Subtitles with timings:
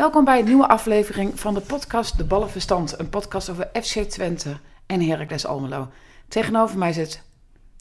[0.00, 2.98] Welkom bij een nieuwe aflevering van de podcast De Ballenverstand.
[2.98, 5.88] Een podcast over FC Twente en Heracles Almelo.
[6.28, 7.22] Tegenover mij zit...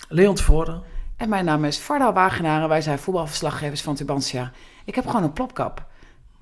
[0.10, 0.84] Leon Tevoren.
[1.18, 4.52] En mijn naam is Varda Wagenaar en wij zijn voetbalverslaggevers van Tubantia.
[4.86, 5.86] Ik heb gewoon een plopkap.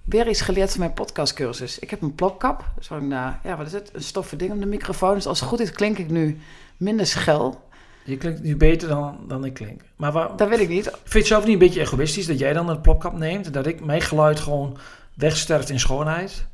[0.03, 1.79] Weer iets geleerd van mijn podcastcursus.
[1.79, 2.63] Ik heb een plopkap.
[2.79, 3.89] Zo'n, uh, ja, wat is het?
[3.93, 5.13] Een stoffen ding om de microfoon.
[5.13, 6.39] Dus als het goed is klink ik nu
[6.77, 7.61] minder schel.
[8.03, 9.81] Je klinkt nu beter dan, dan ik klink.
[9.95, 10.91] Maar waar, dat weet ik niet.
[11.03, 13.53] Vind je zelf niet een beetje egoïstisch dat jij dan een plopkap neemt?
[13.53, 14.77] Dat ik mijn geluid gewoon
[15.17, 16.45] wegsterft in schoonheid?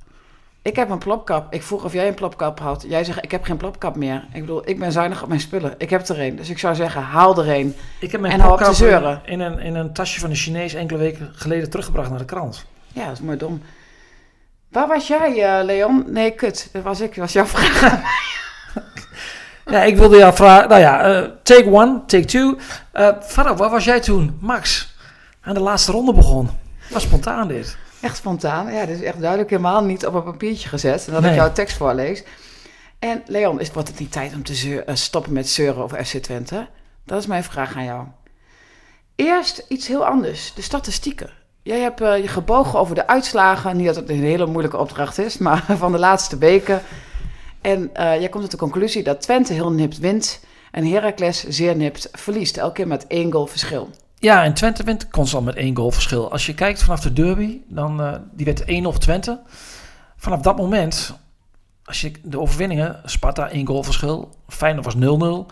[0.61, 1.53] Ik heb een plopkap.
[1.53, 2.85] Ik vroeg of jij een plopkap had.
[2.87, 4.25] Jij zegt, ik heb geen plopkap meer.
[4.33, 5.75] Ik bedoel, ik ben zuinig op mijn spullen.
[5.77, 6.35] Ik heb er een.
[6.35, 7.75] Dus ik zou zeggen, haal er een.
[7.99, 9.21] Ik heb mijn en plopkap zeuren.
[9.25, 12.65] in, een, in een tasje van de Chinees enkele weken geleden teruggebracht naar de krant.
[12.87, 13.61] Ja, dat is mooi dom.
[14.69, 16.05] Waar was jij, eh, Leon?
[16.07, 16.69] Nee, kut.
[16.71, 17.07] Dat was ik.
[17.07, 18.01] Dat was jouw vraag.
[19.65, 20.69] Ja, ik wilde jou vragen.
[20.69, 22.57] Nou ja, eh, take one, take two.
[22.91, 24.93] Eh Farah, waar was jij toen Max
[25.41, 26.49] aan de laatste ronde begon?
[26.89, 27.77] Was spontaan dit.
[28.03, 28.73] Echt spontaan.
[28.73, 31.07] Ja, dit is echt duidelijk helemaal niet op een papiertje gezet.
[31.07, 32.23] En dat ik jouw tekst voorlees.
[32.99, 36.05] En Leon, is, wordt het niet tijd om te zeur- eh, stoppen met zeuren over
[36.05, 36.67] FC Twente?
[37.05, 38.05] Dat is mijn vraag aan jou.
[39.15, 40.53] Eerst iets heel anders.
[40.53, 41.29] De statistieken.
[41.61, 43.77] Jij hebt eh, je gebogen over de uitslagen.
[43.77, 46.81] Niet dat het een hele moeilijke opdracht is, maar van de laatste weken.
[47.61, 50.39] En eh, jij komt tot de conclusie dat Twente heel nipt wint.
[50.71, 52.57] En Heracles zeer nipt verliest.
[52.57, 53.89] Elke keer met één goal verschil.
[54.23, 56.31] Ja, en Twente wint constant met één goal verschil.
[56.31, 59.41] Als je kijkt vanaf de derby, dan, eh, die werd 1-0 Twente.
[60.17, 61.17] Vanaf dat moment,
[61.83, 65.51] als je de overwinningen, Sparta 1 goal verschil, Feyenoord was 0-0.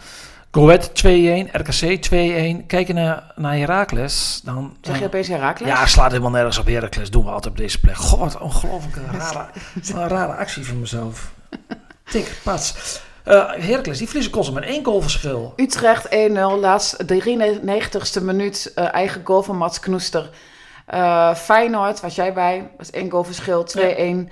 [0.51, 2.65] Go Ahead 2-1, RKC 2-1.
[2.65, 4.77] Kijken naar, naar Heracles, dan...
[4.81, 5.69] Zeg je opeens Heracles?
[5.69, 7.11] Ja, slaat helemaal nergens op Heracles.
[7.11, 7.95] Doen we altijd op deze plek.
[7.95, 9.45] God, wat een ongelooflijke rare,
[9.93, 11.31] een rare actie van mezelf.
[12.03, 12.99] Tik, pats.
[13.23, 15.53] Heracles, die verliezen constant met één goal verschil.
[15.55, 20.29] Utrecht 1-0, laatst 93ste minuut, eh, eigen goal van Mats Knoester.
[20.85, 24.29] Eh Feyenoord, was jij bij, was één goal verschil, 2-1.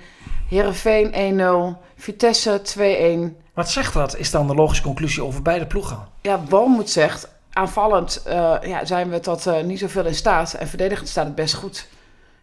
[0.48, 3.36] Heerenveen 1-0, Vitesse 2-1.
[3.54, 4.16] Wat zegt dat?
[4.16, 6.08] Is dan de logische conclusie over beide ploegen?
[6.20, 8.22] Ja, Walmoed zegt, aanvallend
[8.62, 10.54] ja, zijn we tot niet zoveel in staat.
[10.54, 11.86] En verdedigend staat het best goed.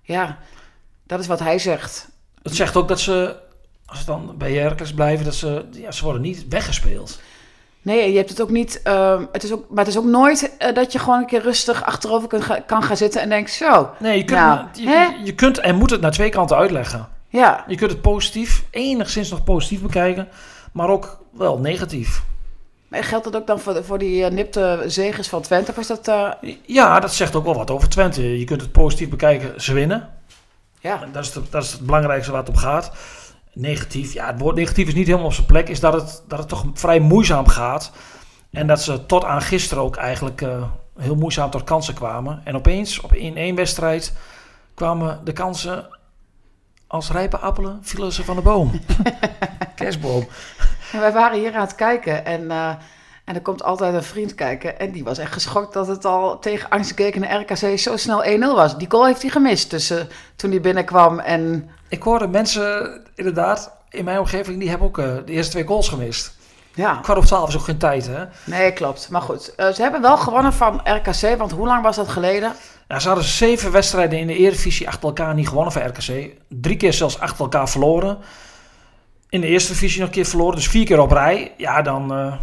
[0.02, 0.38] Ja,
[1.04, 2.08] dat is wat hij zegt.
[2.42, 3.36] Het zegt ook dat ze,
[3.88, 7.20] als ze dan bij Heracles blijven, dat ze, ja, ze worden niet weggespeeld.
[7.82, 8.82] Nee, je hebt het ook niet.
[8.84, 11.42] ehm, het is ook, maar het is ook nooit eh, dat je gewoon een keer
[11.42, 13.90] rustig achterover kunt ga- kan gaan zitten en denkt: zo.
[14.00, 17.08] Nee, je kunt, Nou, je, je kunt en moet het naar twee kanten uitleggen.
[17.30, 20.28] Ja, Je kunt het positief, enigszins nog positief bekijken,
[20.74, 22.24] maar ook wel negatief.
[22.88, 25.72] Maar geldt dat ook dan voor, voor die eh, nipte zegers van Twente?
[25.72, 26.08] Of is dat...
[26.08, 26.30] eh,
[26.66, 28.40] Ja, dat zegt ook wel wat over Twente.
[28.40, 30.10] Je kunt het positief bekijken, ze winnen.
[30.80, 32.92] ja, Dat is, het, dat is het belangrijkste waar het om gaat.
[33.60, 35.70] Negatief, ja, het woord negatief is niet helemaal op zijn plek.
[35.70, 37.92] Is dat het, dat het toch vrij moeizaam gaat.
[38.52, 40.64] En dat ze tot aan gisteren ook eigenlijk eh,
[40.98, 42.42] heel moeizaam tot kansen kwamen.
[42.44, 44.14] En opeens, op in één wedstrijd,
[44.74, 45.88] kwamen de kansen
[46.88, 48.72] als rijpe appelen, vielen ze van de boom.
[49.76, 50.28] Kerstboom.
[50.92, 52.74] en wij waren hier aan het kijken en, eh,
[53.28, 54.80] en er komt altijd een vriend kijken.
[54.80, 58.78] En die was echt geschokt dat het al tegen angstgekende RKC zo snel 1-0 was.
[58.78, 61.70] Die goal heeft hij gemist tussen, toen hij binnenkwam en...
[61.90, 65.90] Ik hoorde mensen, inderdaad, in mijn omgeving, die hebben ook eh, de eerste twee goals
[65.90, 66.38] gemist.
[66.74, 68.26] Ja, Kwart over twaalf is ook geen tijd, hè?
[68.44, 69.10] nee, klopt.
[69.10, 72.52] Maar goed, eh, ze hebben wel gewonnen van RKC, want hoe lang was dat geleden?
[72.88, 76.32] Ja, ze hadden zeven wedstrijden in de Eredivisie achter elkaar niet gewonnen van RKC.
[76.48, 78.18] Drie keer zelfs achter elkaar verloren.
[79.30, 81.54] In de eerste divisie nog een keer verloren, dus vier keer op rij.
[81.58, 82.34] Ja, dan, eh,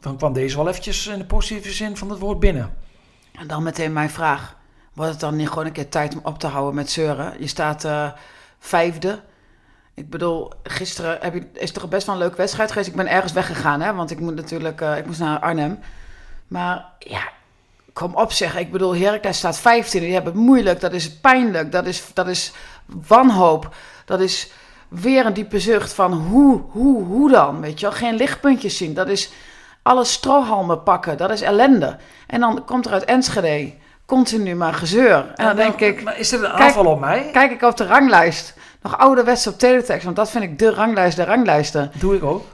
[0.00, 2.76] dan, kwam deze wel eventjes in de positieve zin van het woord binnen.
[3.32, 4.56] En dan meteen mijn vraag.
[4.92, 7.34] Wordt het dan niet gewoon een keer tijd om op te houden met zeuren?
[7.38, 8.12] Je staat eh,
[8.58, 9.20] vijfde.
[9.94, 12.88] Ik bedoel, gisteren heb je, is toch best wel een leuke wedstrijd geweest.
[12.88, 15.78] Ik ben ergens weggegaan, hè, want ik moet natuurlijk eh, ik moest naar Arnhem.
[16.48, 17.28] Maar ja,
[17.92, 18.56] kom op zeg.
[18.56, 20.00] Ik bedoel, Heracles staat 15.
[20.00, 20.80] Die hebben het moeilijk.
[20.80, 21.72] Dat is pijnlijk.
[21.72, 22.52] Dat is, dat is
[22.86, 23.74] wanhoop.
[24.04, 24.50] Dat is
[24.88, 27.60] weer een diepe zucht van hoe, hoe, hoe dan?
[27.60, 27.94] Weet je wel?
[27.94, 28.94] Geen lichtpuntjes zien.
[28.94, 29.30] Dat is
[29.88, 31.16] alle strohalmen pakken.
[31.16, 31.96] Dat is ellende.
[32.26, 33.72] En dan komt er uit Enschede
[34.06, 35.32] continu maar gezeur.
[35.36, 37.28] En dan denk ik, Maar is dit een Kijk- aanval op mij?
[37.32, 38.54] kijk ik op de ranglijst.
[38.82, 41.90] Nog ouderwets op teletext, want dat vind ik de ranglijst, de ranglijsten.
[41.98, 42.44] Doe ik ook.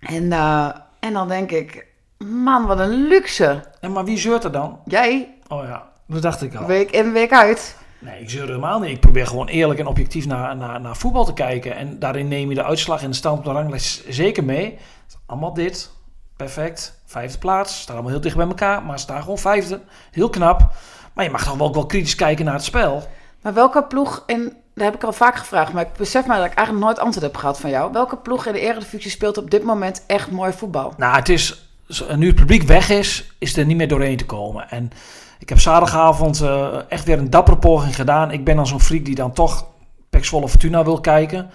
[0.00, 0.68] En, eh,
[1.00, 1.86] en dan denk ik,
[2.18, 3.60] man, wat een luxe.
[3.80, 4.78] En maar wie zeurt er dan?
[4.84, 6.66] Jij, Oh ja, dat dacht ik al.
[6.66, 7.76] week in, week uit.
[7.98, 8.90] Nee, ik zeur helemaal niet.
[8.90, 11.76] Ik probeer gewoon eerlijk en objectief naar, naar, naar voetbal te kijken.
[11.76, 14.78] En daarin neem je de uitslag en de stand op de ranglijst zeker mee.
[15.26, 15.90] Allemaal dit.
[16.36, 17.00] Perfect.
[17.06, 17.80] Vijfde plaats.
[17.80, 18.82] Staan allemaal heel dicht bij elkaar.
[18.82, 19.80] Maar staan gewoon vijfde.
[20.10, 20.72] Heel knap.
[21.12, 23.08] Maar je mag toch wel, ook wel kritisch kijken naar het spel.
[23.42, 24.56] Maar welke ploeg in...
[24.74, 27.26] Dat heb ik al vaak gevraagd, maar ik besef maar dat ik eigenlijk nooit antwoord
[27.26, 27.92] heb gehad van jou.
[27.92, 30.94] Welke ploeg in de Eredivisie speelt op dit moment echt mooi voetbal?
[30.96, 31.70] Nou, het is...
[32.16, 34.70] Nu het publiek weg is, is er niet meer doorheen te komen.
[34.70, 34.90] En
[35.38, 38.30] ik heb zaterdagavond uh, echt weer een dappere poging gedaan.
[38.30, 39.66] Ik ben dan zo'n freak die dan toch
[40.10, 41.50] Pek Zwolle Fortuna wil kijken.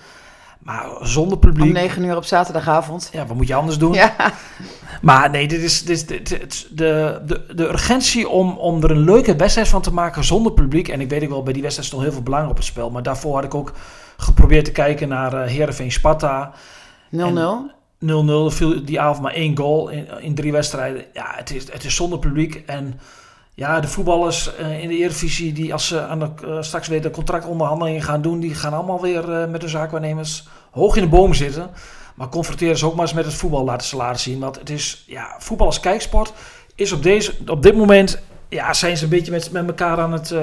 [0.63, 1.67] Maar zonder publiek...
[1.67, 3.09] Om 9 uur op zaterdagavond.
[3.13, 3.93] Ja, wat moet je anders doen?
[3.93, 4.15] Ja.
[5.01, 9.03] Maar nee, dit is, dit, dit, dit, de, de, de urgentie om, om er een
[9.03, 10.87] leuke wedstrijd van te maken zonder publiek.
[10.87, 12.89] En ik weet ook wel, bij die wedstrijd stond heel veel belang op het spel.
[12.89, 13.73] Maar daarvoor had ik ook
[14.17, 16.53] geprobeerd te kijken naar uh, Heerenveen Sparta.
[17.15, 17.17] 0-0.
[18.05, 18.07] 0-0,
[18.47, 21.05] viel die avond maar één goal in, in drie wedstrijden.
[21.13, 22.63] Ja, het is, het is zonder publiek.
[22.65, 22.99] En
[23.61, 27.01] ja, de voetballers uh, in de Eredivisie die als ze aan de, uh, straks weer
[27.01, 31.09] de contractonderhandelingen gaan doen, die gaan allemaal weer uh, met de zaakwaarnemers hoog in de
[31.09, 31.69] boom zitten.
[32.15, 34.39] Maar confronteren ze ook maar eens met het voetbal, laten ze laten zien.
[34.39, 36.33] Want het is, ja, voetbal als kijksport
[36.75, 40.11] is op, deze, op dit moment, ja, zijn ze een beetje met, met elkaar aan
[40.11, 40.33] het...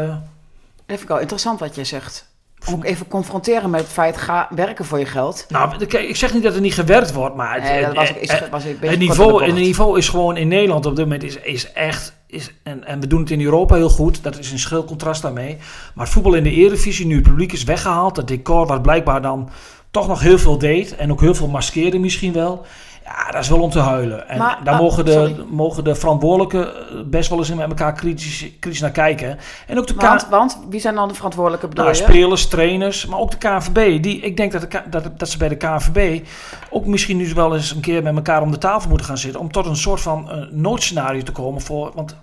[0.87, 2.29] Even wel interessant wat jij zegt.
[2.67, 5.47] Ook even confronteren met het feit, ga werken voor je geld.
[5.49, 8.43] Nou, ik zeg niet dat er niet gewerkt wordt, maar het, nee, dat was, is,
[8.51, 12.17] was het, niveau, het niveau is gewoon in Nederland op dit moment is, is echt
[12.27, 15.23] is, en, en we doen het in Europa heel goed, dat is een schil contrast
[15.23, 15.57] daarmee.
[15.95, 19.51] Maar voetbal in de Eredivisie, nu het publiek is weggehaald, het decor wat blijkbaar dan
[19.91, 22.67] toch nog heel veel deed en ook heel veel maskeerde misschien wel.
[23.09, 24.29] Ja, dat is wel om te huilen.
[24.29, 26.73] En daar ah, mogen, de, mogen de verantwoordelijken
[27.11, 29.39] best wel eens met elkaar kritisch, kritisch naar kijken.
[29.67, 33.19] En ook de want, want wie zijn dan de verantwoordelijke bedoel nou, Spelers, trainers, maar
[33.19, 34.03] ook de KNVB.
[34.03, 36.27] Die, ik denk dat, de, dat, dat ze bij de KNVB
[36.71, 39.41] ook misschien nu wel eens een keer met elkaar om de tafel moeten gaan zitten.
[39.41, 41.93] Om tot een soort van uh, noodscenario te komen voor...
[41.95, 42.17] Want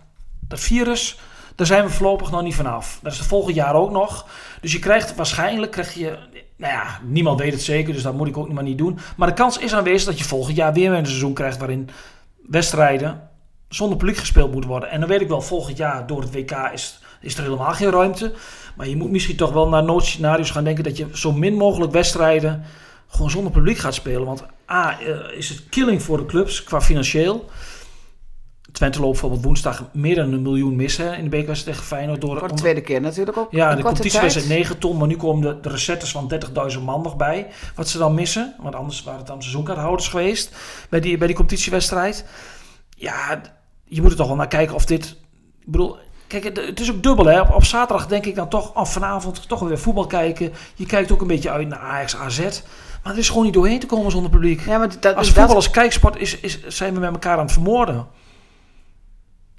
[0.47, 1.19] dat virus,
[1.55, 2.99] daar zijn we voorlopig nog niet vanaf.
[3.01, 4.25] Dat is het volgend jaar ook nog.
[4.61, 6.17] Dus je krijgt waarschijnlijk, krijg je,
[6.57, 8.99] nou ja, niemand weet het zeker, dus dat moet ik ook maar niet doen.
[9.17, 11.89] Maar de kans is aanwezig dat je volgend jaar weer een seizoen krijgt waarin
[12.47, 13.29] wedstrijden
[13.69, 14.89] zonder publiek gespeeld moeten worden.
[14.89, 17.91] En dan weet ik wel, volgend jaar door het WK is, is er helemaal geen
[17.91, 18.33] ruimte.
[18.75, 21.91] Maar je moet misschien toch wel naar noodscenario's gaan denken dat je zo min mogelijk
[21.91, 22.63] wedstrijden
[23.07, 24.25] gewoon zonder publiek gaat spelen.
[24.25, 27.49] Want A, eh, is het killing voor de clubs qua financieel.
[28.75, 32.21] Twente loopt bijvoorbeeld woensdag meer dan een miljoen missen in de bekerwedstrijd tegen Feyenoord.
[32.21, 33.51] Door, Voor de tweede keer natuurlijk ook.
[33.51, 36.31] Ja, de competitiewedstrijd 9 ton, maar nu komen de, de recettes van
[36.73, 37.47] 30.000 man nog bij.
[37.75, 40.55] Wat ze dan missen, want anders waren het dan seizoenkaarthouders geweest
[40.89, 42.25] bij die, bij die competitiewedstrijd.
[42.89, 43.41] Ja,
[43.83, 45.05] je moet er toch wel naar kijken of dit...
[45.59, 45.97] Ik bedoel,
[46.27, 47.25] Kijk, het is ook dubbel.
[47.25, 47.41] Hè?
[47.41, 50.53] Op, zaterdag denk ik dan toch, oh, vanavond toch weer voetbal kijken.
[50.75, 52.39] Je kijkt ook een beetje uit naar Ajax AZ.
[53.03, 54.65] Maar er is gewoon niet doorheen te komen zonder publiek.
[54.65, 57.51] Ja, maar dat, als voetbal als kijksport is, is, zijn we met elkaar aan het
[57.51, 58.07] vermoorden.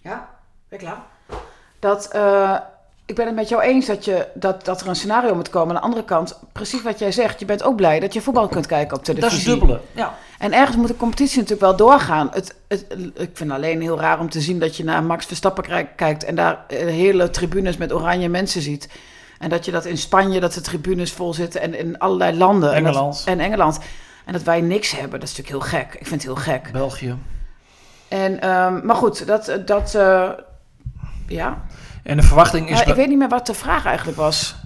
[0.07, 0.29] Ja,
[0.69, 1.03] ben klaar?
[1.79, 2.59] Dat, uh,
[3.07, 5.69] ik ben het met jou eens dat, je, dat, dat er een scenario moet komen.
[5.69, 8.49] Aan de andere kant, precies wat jij zegt, je bent ook blij dat je voetbal
[8.49, 9.31] kunt kijken op televisie.
[9.31, 10.15] Dat is dubbele, ja.
[10.39, 12.29] En ergens moet de competitie natuurlijk wel doorgaan.
[12.33, 15.89] Het, het, ik vind alleen heel raar om te zien dat je naar Max Verstappen
[15.97, 18.89] kijkt en daar eh, hele tribunes met oranje mensen ziet.
[19.39, 22.75] En dat je dat in Spanje, dat de tribunes vol zitten en in allerlei landen.
[22.75, 23.23] Engeland.
[23.27, 23.79] En, en Engeland.
[24.25, 25.95] En dat wij niks hebben, dat is natuurlijk heel gek.
[25.95, 26.73] Ik vind het heel gek.
[26.73, 27.17] België.
[28.09, 30.31] En, um, maar goed, dat, dat uh,
[31.27, 31.65] ja.
[32.03, 32.81] En de verwachting is...
[32.81, 34.57] Ik weet niet meer wat de vraag eigenlijk was.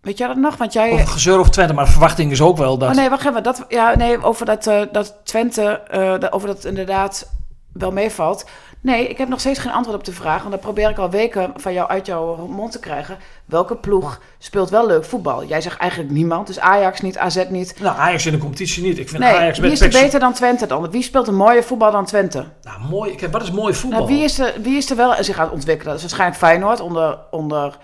[0.00, 0.56] Weet jij dat nog?
[0.56, 0.92] Want jij...
[0.92, 2.90] Over gezeur of Twente, maar de verwachting is ook wel dat...
[2.90, 3.42] Oh nee, wacht even.
[3.42, 7.30] Dat, ja, nee, over dat, uh, dat Twente, uh, over dat inderdaad
[7.72, 8.44] wel meevalt.
[8.82, 10.44] Nee, ik heb nog steeds geen antwoord op de vraag.
[10.44, 13.18] En dat probeer ik al weken van jou uit jouw mond te krijgen.
[13.44, 15.44] Welke ploeg speelt wel leuk voetbal?
[15.44, 16.46] Jij zegt eigenlijk niemand.
[16.46, 17.80] Dus Ajax niet, AZ niet.
[17.80, 18.98] Nou, Ajax in de competitie niet.
[18.98, 20.90] Ik vind nee, Ajax wie is er beter dan Twente dan?
[20.90, 22.44] Wie speelt een mooie voetbal dan Twente?
[22.62, 23.14] Nou, mooi.
[23.14, 24.00] Kijk, wat is mooi voetbal?
[24.00, 25.92] Nou, wie, is er, wie is er wel zich aan het ontwikkelen?
[25.92, 27.76] Dat is waarschijnlijk Feyenoord onder, onder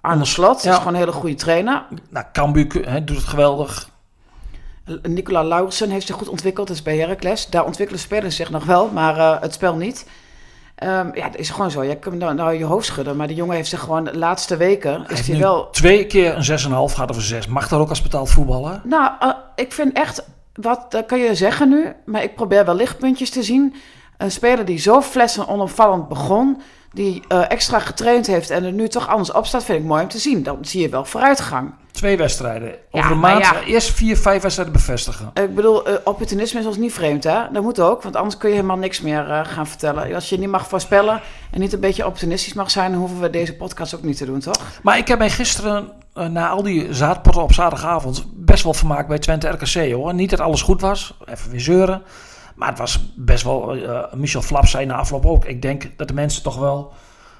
[0.00, 0.62] Arne Slot.
[0.62, 1.84] Dat is gewoon een hele goede trainer.
[2.10, 2.68] Nou, Cambuur
[3.04, 3.92] doet het geweldig.
[5.02, 6.66] Nicola Laurensen heeft zich goed ontwikkeld.
[6.66, 7.46] Dat is bij Heracles.
[7.46, 10.06] Daar ontwikkelen spelers zich nog wel, maar uh, het spel niet.
[10.82, 11.82] Um, ja, dat is gewoon zo.
[11.82, 13.16] Je kunt nou, nou je hoofd schudden.
[13.16, 15.06] Maar de jongen heeft zich gewoon de laatste weken...
[15.08, 15.70] Is hij wel...
[15.70, 17.46] twee keer een 6,5 gaat over 6.
[17.46, 18.80] Mag dat ook als betaald voetballen?
[18.84, 20.24] Nou, uh, ik vind echt...
[20.54, 21.92] Wat dat kan je zeggen nu.
[22.04, 23.74] Maar ik probeer wel lichtpuntjes te zien.
[24.16, 26.62] Een speler die zo flessen onopvallend begon
[26.94, 30.02] die uh, extra getraind heeft en er nu toch anders op staat, vind ik mooi
[30.02, 30.42] om te zien.
[30.42, 31.72] Dan zie je wel vooruitgang.
[31.90, 32.74] Twee wedstrijden.
[32.90, 33.62] Over een maand ja.
[33.62, 35.30] eerst vier, vijf wedstrijden bevestigen.
[35.34, 37.40] Ik bedoel, uh, opportunisme is ons niet vreemd, hè?
[37.52, 40.14] Dat moet ook, want anders kun je helemaal niks meer uh, gaan vertellen.
[40.14, 43.30] Als je niet mag voorspellen en niet een beetje opportunistisch mag zijn, dan hoeven we
[43.30, 44.60] deze podcast ook niet te doen, toch?
[44.82, 49.18] Maar ik heb mij gisteren, na al die zaadpotten op zaterdagavond, best wel vermaakt bij
[49.18, 50.14] Twente RKC, hoor.
[50.14, 52.02] Niet dat alles goed was, even weer zeuren.
[52.54, 56.08] Maar het was best wel, uh, Michel Flap zei na afloop ook, ik denk dat
[56.08, 56.92] de mensen toch wel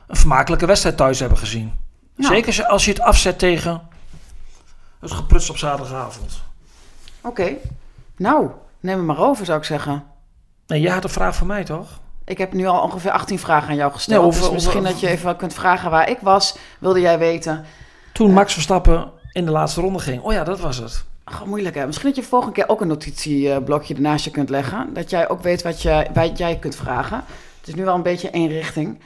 [0.07, 1.73] een vermakelijke wedstrijd thuis hebben gezien.
[2.17, 2.35] Nou.
[2.35, 3.83] Zeker als je het afzet tegen
[5.01, 6.43] het gepruts op zaterdagavond.
[7.21, 7.53] Oké.
[8.17, 10.05] Nou, neem hem maar over, zou ik zeggen.
[10.67, 11.89] Nee, jij had een vraag voor mij, toch?
[12.25, 14.19] Ik heb nu al ongeveer 18 vragen aan jou gesteld.
[14.21, 16.57] Nee, over- dus misschien over- dat je even kunt vragen waar ik was.
[16.79, 17.65] Wilde jij weten?
[18.13, 20.23] Toen Max Verstappen in de laatste ronde ging.
[20.23, 21.05] Oh ja, dat was het.
[21.25, 21.87] Ach, moeilijk hè.
[21.87, 24.95] Misschien dat je volgende keer ook een notitieblokje ernaast je kunt leggen.
[24.95, 27.25] Dat jij ook weet wat, je, wat jij kunt vragen.
[27.59, 28.99] Het is nu wel een beetje één richting.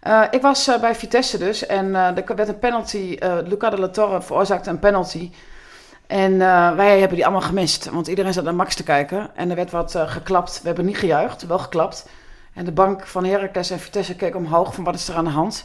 [0.00, 1.66] Eh, ik was eh, bij Vitesse dus.
[1.66, 3.18] En eh, er werd een penalty.
[3.44, 5.30] Luca de la Torre veroorzaakte een penalty.
[6.06, 6.38] En
[6.76, 7.90] wij hebben die allemaal gemist.
[7.90, 9.30] Want iedereen zat naar Max te kijken.
[9.34, 10.60] En er werd wat geklapt.
[10.60, 12.08] We hebben niet gejuicht, wel geklapt.
[12.54, 15.30] En de bank van Heracles en Vitesse keek omhoog van wat is er aan de
[15.30, 15.64] hand.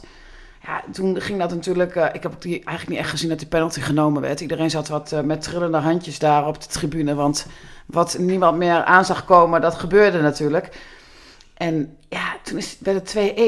[0.62, 1.96] Ja, toen ging dat natuurlijk...
[1.96, 4.40] eh, ik heb ook die, eigenlijk niet echt gezien dat die penalty genomen werd.
[4.40, 7.14] Iedereen zat wat eh, met trillende handjes daar op de tribune.
[7.14, 7.46] Want
[7.86, 10.78] wat niemand meer aan zag komen, dat gebeurde natuurlijk.
[11.54, 13.38] En ja, toen is, werd het 2-1.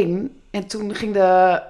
[0.50, 1.62] En toen ging de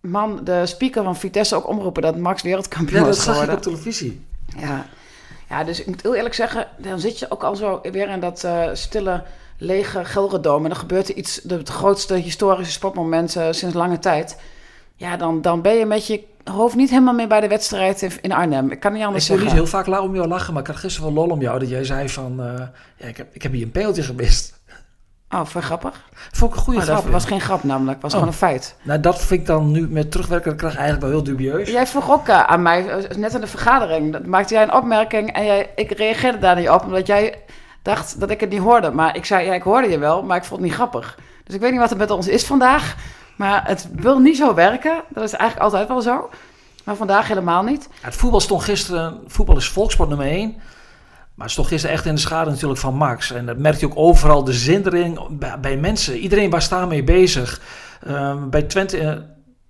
[0.00, 3.60] man, de speaker van Vitesse ook omroepen dat Max wereldkampioen was geworden.
[3.60, 4.26] televisie.
[4.58, 4.86] Ja.
[5.48, 8.20] ja, dus ik moet heel eerlijk zeggen, dan zit je ook al zo weer in
[8.20, 9.22] dat eh, stille,
[9.58, 10.62] lege Gelredome.
[10.62, 14.36] En dan gebeurt er iets, het grootste historische sportmoment sinds lange tijd.
[14.96, 18.32] Ja, dan, dan ben je met je hoofd niet helemaal meer bij de wedstrijd in,
[18.32, 18.70] Arnhem.
[18.70, 19.62] Ik kan niet Ik anders wil niet zeggen.
[19.64, 21.58] heel vaak om jou lachen, maar ik had gisteren wel lol om jou.
[21.58, 22.62] Dat jij zei van, eh,
[22.96, 24.62] ja, ik heb, ik heb hier een peeltje gemist.
[25.30, 26.04] Oh, vond je grappig?
[26.32, 27.12] Vond ik een goede Oh, dat grap.
[27.12, 28.18] was geen grap namelijk, was Oh.
[28.18, 28.76] gewoon een feit.
[28.82, 31.70] Nou, dat vind ik dan nu met terugwerkende kracht eigenlijk wel heel dubieus.
[31.70, 34.74] Jij vroeg ook eh, aan mij, eh, net in de vergadering, dat maakte jij een
[34.74, 37.34] opmerking en jij, ik reageerde daar niet op, omdat jij
[37.82, 38.90] dacht dat ik het niet hoorde.
[38.90, 41.18] Maar ik zei, ja, ik hoorde je wel, maar ik vond het niet grappig.
[41.44, 42.96] Dus ik weet niet wat er met ons is vandaag,
[43.36, 45.02] maar het wil niet zo werken.
[45.08, 46.30] Dat is eigenlijk altijd wel zo.
[46.84, 47.88] Maar vandaag helemaal niet.
[48.00, 50.54] Het voetbal stond gisteren, voetbal is volkssport nummer 1.
[51.34, 53.32] Maar het stond gisteren echt in de schade natuurlijk van Max.
[53.32, 56.18] En dat merkte je ook overal, de zindering bij, mensen.
[56.18, 57.60] Iedereen was daarmee bezig.
[58.06, 59.16] Ehm, bij Twente, eh,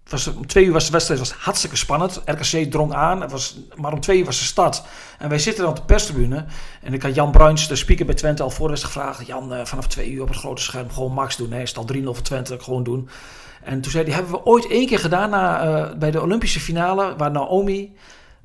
[0.08, 2.22] was, om twee uur was de wedstrijd was hartstikke spannend.
[2.24, 4.82] RKC drong aan, het was, maar om twee uur was de start.
[5.18, 6.44] En wij zitten dan op de perstribune.
[6.82, 9.26] En ik had Jan Bruins, de speaker bij Twente, al voor de gevraagd.
[9.26, 11.48] Jan, eh, vanaf twee uur op het grote scherm gewoon Max doen.
[11.48, 13.08] Nee, is al 3-0 voor Twente, gewoon doen.
[13.64, 16.60] En toen zei hij, hebben we ooit één keer gedaan na, eh, bij de Olympische
[16.60, 17.96] finale, waar Naomi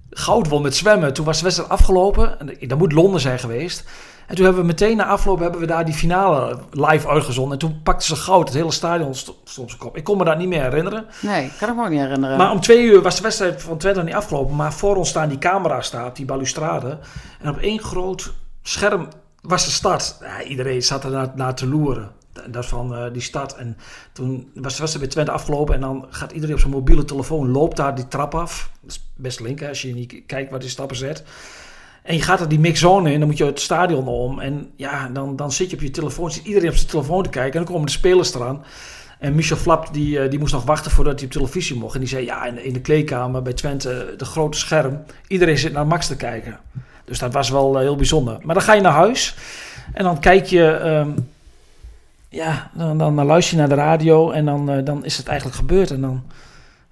[0.10, 1.14] goud won met zwemmen.
[1.14, 2.40] Toen was de wedstrijd afgelopen.
[2.60, 3.84] En dat moet Londen zijn geweest.
[4.28, 7.54] En toen hebben we meteen na afloop hebben we daar die finale live uitgezonden.
[7.54, 8.48] En toen pakten ze goud.
[8.48, 9.98] Het hele stadion sto- stond op zijn kop.
[9.98, 11.06] Ik kon me dat niet meer herinneren.
[11.22, 12.38] Nee, kan ik me ook niet herinneren.
[12.38, 14.56] Maar om twee uur was de wedstrijd van Twente niet afgelopen.
[14.56, 16.98] Maar voor ons staan die camera's staat, die balustrade.
[17.42, 18.34] En op één groot
[18.64, 19.08] scherm
[19.42, 20.18] was de start.
[20.22, 22.12] Ja, iedereen zat er naar, naar te loeren.
[22.50, 23.55] Dat van eh, die start.
[23.55, 23.77] En
[24.12, 25.75] toen was de bij Twente afgelopen.
[25.75, 28.72] En dan gaat iedereen op zijn mobiele telefoon, loopt daar die trap af.
[28.81, 31.24] Dat is best link als je niet kijkt waar die stappen zet.
[32.03, 34.39] En je gaat er die mixzone in, dan moet je het stadion om.
[34.39, 37.29] En ja, dan, dan zit je op je telefoon, zit iedereen op zijn telefoon te
[37.29, 37.60] kijken.
[37.60, 38.63] En dan komen de spelers eraan.
[39.19, 41.93] En Michel Flap, die, eh, die moest nog wachten voordat hij op televisie mocht.
[41.93, 45.03] En die zei, ja, in de, kleedkamer bij Twente, de grote scherm.
[45.27, 46.60] Iedereen zit naar Max te kijken.
[47.05, 48.38] Dus dat was wel eh, heel bijzonder.
[48.41, 49.36] Maar dan ga je naar huis.
[49.93, 50.72] En dan kijk je...
[50.72, 51.10] ehm,
[52.29, 54.31] ja, dan, dan, luister je naar de radio.
[54.31, 55.91] En dan, eh, dan is het eigenlijk gebeurd.
[55.91, 56.24] En dan...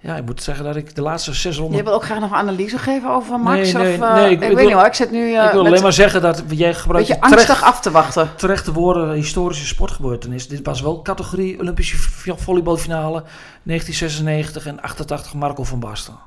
[0.00, 1.76] Ja, ik moet zeggen dat ik de laatste zes ronden...
[1.76, 3.72] Je wil ook graag nog een analyse geven over Max?
[3.72, 5.34] Nee, nee, of, eh, nee, ik- ik, ik weet wil- niet hoor, ik zit nu
[5.34, 7.90] eh, ik wil alleen maar zeggen dat jij gebruikt beetje je terecht, angstig af te
[7.90, 8.30] wachten.
[8.36, 10.48] terechte woorden historische sportgebeurtenis.
[10.48, 11.96] Dit was wel categorie Olympische
[12.36, 13.22] volleybalfinale
[13.62, 16.18] 1996 en 88 Marco van Basten.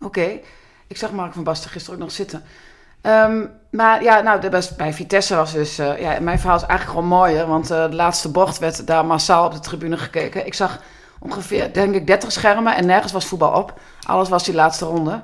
[0.00, 0.26] Oké,
[0.86, 2.42] ik zag Mark van Basten gisteren ook nog zitten.
[3.02, 5.78] Ehm, maar ja, nou, de best, bij Vitesse was dus...
[5.78, 7.46] eh, ja, mijn verhaal is eigenlijk gewoon mooier.
[7.46, 10.46] Want eh, de laatste bocht werd daar massaal op de tribune gekeken.
[10.46, 10.78] Ik zag
[11.18, 13.80] ongeveer, denk ik, 30 schermen en nergens was voetbal op.
[14.06, 15.22] Alles was die laatste ronde.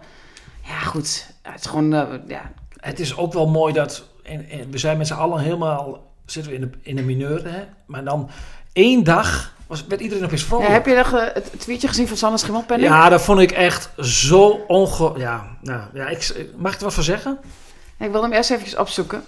[0.63, 1.27] Ja, goed.
[1.45, 1.93] Ja, het is gewoon...
[1.95, 2.41] eh, ja.
[2.81, 6.53] Het is ook wel mooi dat en, en we zijn met z'n allen helemaal zitten
[6.53, 7.65] we in de, in de mineur, hè?
[7.87, 8.31] maar dan
[8.73, 10.69] één dag was, werd iedereen opeens Ja, vrolijk.
[10.69, 12.91] heb je nog, het tweetje gezien van Sanne Schimmelpenning?
[12.93, 15.13] Ja, dat vond ik echt zo onge...
[15.17, 17.39] Ja, nou, ja ik, mag ik er wat van zeggen?
[17.99, 19.25] Ik wil hem eerst eventjes opzoeken.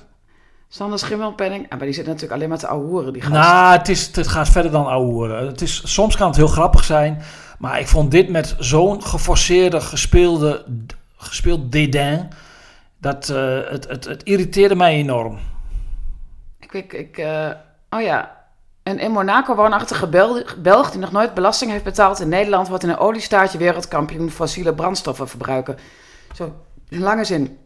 [0.68, 1.62] Sander Schimmelpenning.
[1.68, 3.34] Ah, maar die zit natuurlijk alleen maar te ouwehoeren, die gast.
[3.34, 5.46] Nou, het, is, het gaat verder dan ouwehoeren.
[5.46, 7.22] Het is, soms kan het heel grappig zijn.
[7.58, 10.64] Maar ik vond dit met zo'n geforceerde, gespeelde,
[11.16, 12.28] gespeeld dédain.
[13.00, 15.38] Dat, eh, het, het, het irriteerde mij enorm.
[16.58, 17.50] Ik, ik, ik eh,
[17.90, 18.36] oh ja.
[18.82, 22.68] Een in Monaco woonachtige Bel- Belg die nog nooit belasting heeft betaald in Nederland...
[22.68, 25.76] wordt in een oliestaartje wereldkampioen fossiele brandstoffen verbruiken.
[26.34, 26.54] Zo,
[26.88, 27.58] in lange zin.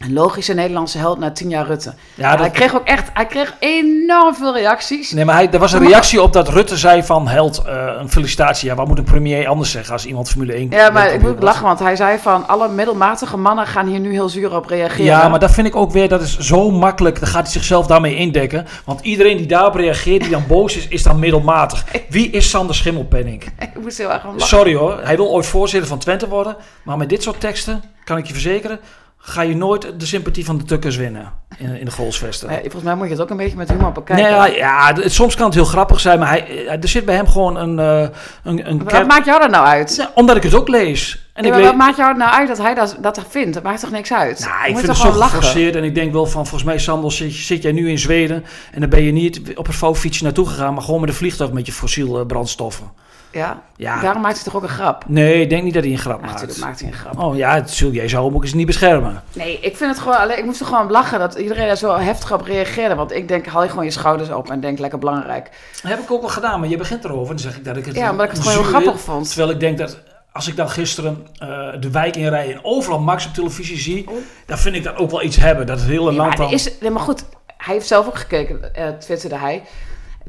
[0.00, 1.94] Een logische Nederlandse held na tien jaar Rutte.
[2.14, 5.10] Ja, dat- Hij kreeg ook echt, hij kreeg enorm veel reacties.
[5.12, 8.10] Nee, maar hij, er was een reactie op dat Rutte zei van held, eh, een
[8.10, 8.68] felicitatie.
[8.68, 11.42] Ja, wat moet een premier anders zeggen als iemand Formule 1 Ja, maar ik moet
[11.42, 15.04] lachen, want hij zei van alle middelmatige mannen gaan hier nu heel zuur op reageren.
[15.04, 17.18] Ja, maar dat vind ik ook weer, dat is zo makkelijk.
[17.20, 18.66] Dan gaat hij zichzelf daarmee indekken.
[18.84, 21.84] Want iedereen die daarop reageert, die dan boos is, is dan middelmatig.
[22.08, 23.42] Wie is Sander Schimmelpenning?
[23.58, 24.46] ik moest heel erg om lachen.
[24.48, 26.56] Sorry hoor, hij wil ooit voorzitter van Twente worden.
[26.82, 28.80] Maar met dit soort teksten, kan ik je verzekeren,
[29.22, 32.48] ga je nooit de sympathie van de tukkers winnen in, in de goalsvesten.
[32.48, 34.40] Volgens mij moet je het ook een beetje met humor bekijken.
[34.40, 37.28] Nee, ja, soms kan het heel grappig zijn, maar hij, eh, er zit bij hem
[37.28, 38.08] gewoon een, eh
[38.44, 39.96] een, een Wat maakt jou er nou uit?
[39.96, 41.30] Ja, omdat ik het ook lees.
[41.32, 41.68] En Nee, ik maar lees...
[41.68, 43.54] wat maakt jou nou uit dat hij dat, dat vindt?
[43.54, 44.40] Dat maakt toch niks uit?
[44.40, 47.10] Nou, ik vind toch het zo geforceerd en ik denk wel van, volgens mij Sandel,
[47.10, 50.46] zit, zit jij nu in Zweden en dan ben je niet op het vouwfietsje naartoe
[50.46, 52.92] gegaan, maar gewoon met een vliegtuig met je fossiel eh, brandstoffen.
[53.32, 53.62] Ja?
[53.76, 54.00] Ja.
[54.00, 55.04] Daarom maakt hij toch ook een grap?
[55.06, 56.40] Nee, ik denk niet dat hij een grap Ja, maakt.
[56.40, 57.18] natuurlijk maakt hij een grap.
[57.18, 59.22] Oh ja, het zul, jij zou hem ook eens niet beschermen.
[59.32, 60.16] Nee, ik vind het gewoon...
[60.18, 62.94] Alleen, ik moest er gewoon lachen dat iedereen daar zo heftig op reageerde.
[62.94, 65.50] Want ik denk, haal je gewoon je schouders op en denk lekker belangrijk.
[65.82, 67.76] Dat heb ik ook wel gedaan, maar je begint erover en dan zeg ik dat
[67.76, 69.28] ik het Ja, omdat ik het gewoon heel grappig vond.
[69.28, 69.98] Terwijl ik denk dat
[70.32, 71.48] als ik dan gisteren eh,
[71.80, 74.08] de wijk inrij en overal Max op televisie zie,
[74.46, 75.66] dan vind ik dat ook wel iets hebben.
[75.66, 76.50] Dat het hele Nee, land maar, dan...
[76.50, 77.24] is, nee, maar goed,
[77.56, 79.62] hij heeft zelf ook gekeken, eh twitterde hij.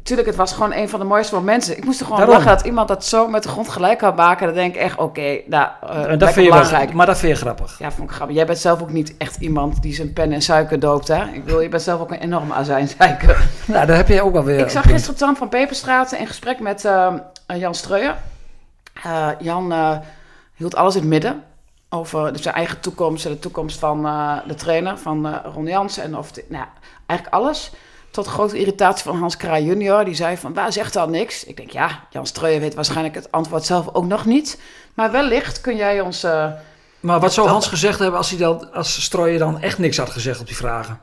[0.04, 1.78] Tuurlijk, het was gewoon een van de mooiste momenten.
[1.78, 2.44] Ik moest er gewoon om Daarom.
[2.46, 4.46] lachen dat iemand dat zo met de grond gelijk kan maken.
[4.46, 5.70] Dan denk ik echt, oké, nou,
[6.18, 6.94] dat vind je wel, belangrijk.
[6.94, 7.80] maar dat vind je grappig.
[7.80, 8.36] Ja, vond ik grappig.
[8.36, 11.24] Jij bent zelf ook niet echt iemand die zijn pen en suiker doopt, hè?
[11.26, 13.40] Ik bedoel, je bent zelf ook een enorme azijnzeiker.
[13.66, 14.60] Nou, daar heb je ook wel weer...
[14.60, 17.14] Ik zag gisteren Tan van Peperstraat in gesprek met eh,
[17.56, 18.16] Jan Streuer.
[19.04, 19.74] Eh, Jan
[20.56, 21.44] hield alles in het midden
[21.90, 24.02] over dus zijn eigen toekomst en de toekomst van
[24.48, 25.98] de trainer, van Ron Jans.
[25.98, 26.70] En of nou, ja,
[27.06, 27.72] eigenlijk alles.
[28.12, 30.06] Tot grote irritatie van Hans Kraai junior.
[30.06, 31.44] Die zei van, waar zegt al niks?
[31.44, 34.60] Ik denk, ja, Jan Streuer weet waarschijnlijk het antwoord zelf ook nog niet.
[34.94, 36.24] Maar wellicht kun jij ons...
[36.24, 36.48] eh,
[37.00, 40.10] Maar wat zou Hans gezegd hebben als, hij dan, als Strooijer dan echt niks had
[40.10, 41.00] gezegd op die vragen?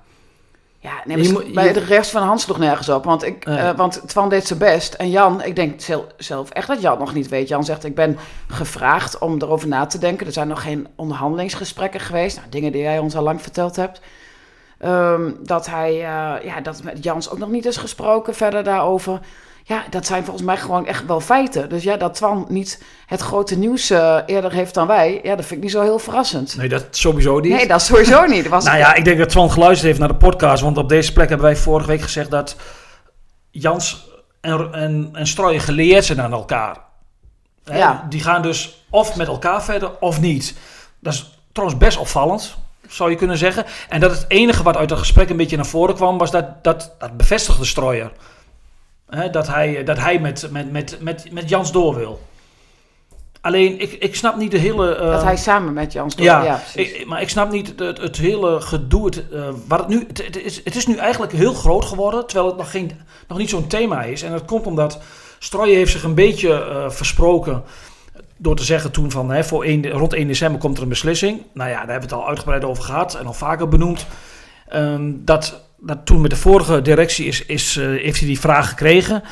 [0.81, 3.05] Ja, nee, Je bij de rest van Hans sloeg nergens op.
[3.05, 3.59] Want, ik, Nee.
[3.59, 4.95] eh, want Twan deed zijn best.
[4.95, 7.49] En Jan, ik denk zel- zelf echt dat Jan nog niet weet.
[7.49, 10.27] Jan zegt, ik ben gevraagd om erover na te denken.
[10.27, 12.37] Er zijn nog geen onderhandelingsgesprekken geweest.
[12.37, 14.01] Nou, dingen die jij ons al lang verteld hebt.
[14.79, 19.21] Ehm, dat hij, eh, ja, dat met Jans ook nog niet is gesproken verder daarover.
[19.65, 21.69] Ja, dat zijn volgens mij gewoon echt wel feiten.
[21.69, 25.21] Dus ja, dat Twan niet het grote nieuws eh, eerder heeft dan wij.
[25.23, 26.57] Ja, dat vind ik niet zo heel verrassend.
[26.57, 27.53] Nee, dat sowieso niet.
[27.53, 28.49] Nee, dat sowieso niet.
[28.49, 30.63] Was Nou ja, ik denk dat Twan geluisterd heeft naar de podcast.
[30.63, 32.57] Want op deze plek hebben wij vorige week gezegd dat
[33.51, 34.09] Jans
[34.41, 36.77] en, en, en Strooijen geleerd zijn aan elkaar.
[37.65, 38.07] Hè, Ja.
[38.09, 40.55] Die gaan dus of met elkaar verder of niet.
[41.01, 42.57] Dat is trouwens best opvallend,
[42.89, 43.65] zou je kunnen zeggen.
[43.89, 46.45] En dat het enige wat uit dat gesprek een beetje naar voren kwam, was dat,
[46.65, 48.11] dat, dat bevestigde Strooijer.
[49.09, 52.21] Hè, dat hij, dat hij met, met, met, met, met Jans door wil.
[53.41, 54.95] Alleen, ik, ik snap niet de hele...
[54.95, 56.25] eh, dat hij samen met Jans door.
[56.27, 56.93] ja, Ja, precies.
[56.93, 59.05] ik- maar ik snap niet het, het hele gedoe.
[59.05, 62.27] Het, eh, waar het, nu, het, het is, het is nu eigenlijk heel groot geworden,
[62.27, 62.91] terwijl het nog, geen,
[63.29, 64.23] nog niet zo'n thema is.
[64.23, 64.99] En dat komt omdat
[65.39, 67.63] Strooijen heeft zich een beetje eh, versproken
[68.39, 71.43] door te zeggen toen van hè, voor 1, rond 1 december komt er een beslissing.
[71.53, 74.07] Nou ja, daar hebben we het al uitgebreid over gehad en al vaker benoemd.
[74.69, 78.69] Ehm, dat, dat toen met de vorige directie is, is, eh, heeft hij die vraag
[78.69, 79.23] gekregen.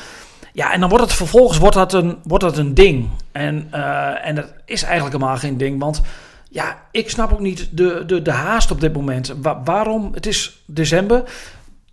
[0.53, 3.09] Ja, en dan wordt het vervolgens wordt dat een, wordt dat een ding.
[3.31, 5.79] En, eh, en dat is eigenlijk helemaal geen ding.
[5.79, 6.01] Want
[6.49, 9.35] ja, ik snap ook niet de, de, de haast op dit moment.
[9.41, 10.09] Wa- waarom?
[10.13, 11.23] Het is december.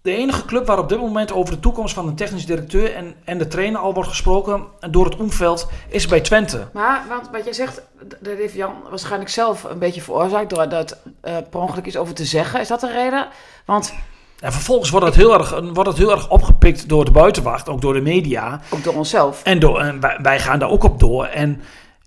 [0.05, 3.15] De enige club waar op dit moment over de toekomst van de technisch directeur en,
[3.25, 6.67] en de trainer al wordt gesproken door het omveld is bij Twente.
[6.73, 7.83] Maar want wat jij zegt,
[8.21, 12.15] dat heeft Jan waarschijnlijk zelf een beetje veroorzaakt door dat eh per ongeluk iets over
[12.15, 12.61] te zeggen.
[12.61, 13.29] Is dat de reden?
[13.65, 13.95] Want
[14.41, 17.81] En vervolgens wordt het heel erg, wordt het heel erg opgepikt door de buitenwacht, ook
[17.81, 18.61] door de media.
[18.71, 19.43] ook door onszelf.
[19.43, 21.25] En, door, en wij, wij gaan daar ook op door.
[21.25, 21.61] En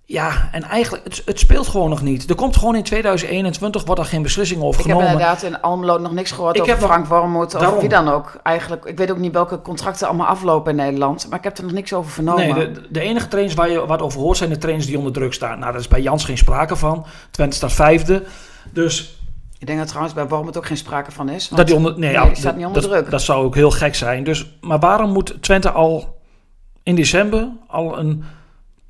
[0.09, 2.29] ja, en eigenlijk, het, het speelt gewoon nog niet.
[2.29, 5.11] Er komt gewoon in 2021, wordt er geen beslissing over Ik heb genomen.
[5.11, 7.79] inderdaad in Almelo nog niks gehoord Ik over heb Frank Wormoed of Daarom.
[7.79, 8.39] wie dan ook.
[8.43, 11.25] Eigenlijk, ik weet ook niet welke contracten allemaal aflopen in Nederland.
[11.29, 12.55] Maar ik heb er nog niks over vernomen.
[12.55, 15.13] Nee, de, de enige trainers waar je wat over hoort zijn de trainers die onder
[15.13, 15.59] druk staan.
[15.59, 17.05] Nou, daar is bij Jans geen sprake van.
[17.31, 18.23] Twente staat vijfde.
[18.73, 19.19] Dus
[19.59, 21.47] Ik denk dat trouwens bij Wormoed ook geen sprake van is.
[21.47, 23.09] dat die onder, nee, nee, ja, staat niet onder dat, druk.
[23.09, 24.23] Dat zou ook heel gek zijn.
[24.23, 26.19] Dus, maar waarom moet Twente al
[26.83, 28.23] in december al, een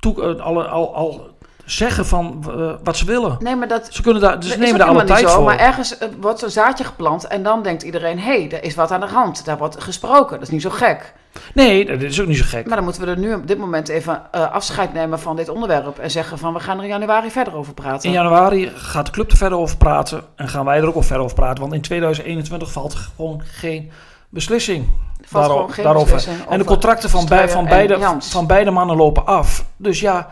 [0.00, 3.36] toe, eh, al, al, al zeggen van eh, wat ze willen?
[3.38, 5.44] Nee, maar dat, Ze, kunnen daar, is nemen daar alle tijd zo, voor.
[5.44, 8.18] Maar ergens eh, wordt zo'n zaadje geplant en dan denkt iedereen...
[8.18, 9.44] hé, hey, er is wat aan de hand.
[9.44, 10.38] Daar wordt gesproken.
[10.38, 11.14] Dat is niet zo gek.
[11.54, 12.66] Nee, dat is ook niet zo gek.
[12.66, 15.98] Maar dan moeten we er nu op dit moment even afscheid nemen van dit onderwerp.
[15.98, 18.08] En zeggen van we gaan er in januari verder over praten.
[18.08, 20.22] In januari gaat de club er verder over praten.
[20.36, 21.60] En gaan wij er ook al verder over praten.
[21.60, 23.90] Want in 2021 valt er gewoon geen
[24.28, 24.86] beslissing.
[25.20, 26.28] Valt daaro- gewoon geen daarover.
[26.48, 29.64] En de contracten van, bij, van, beide, van beide mannen lopen af.
[29.76, 30.30] Dus ja,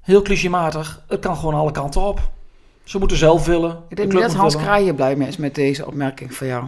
[0.00, 1.02] heel clichématig.
[1.08, 2.20] Het kan gewoon alle kanten op.
[2.84, 3.82] Ze moeten zelf willen.
[3.88, 6.64] Ik denk niet dat Hans Kraaij hier blij mee is met deze opmerking van jou.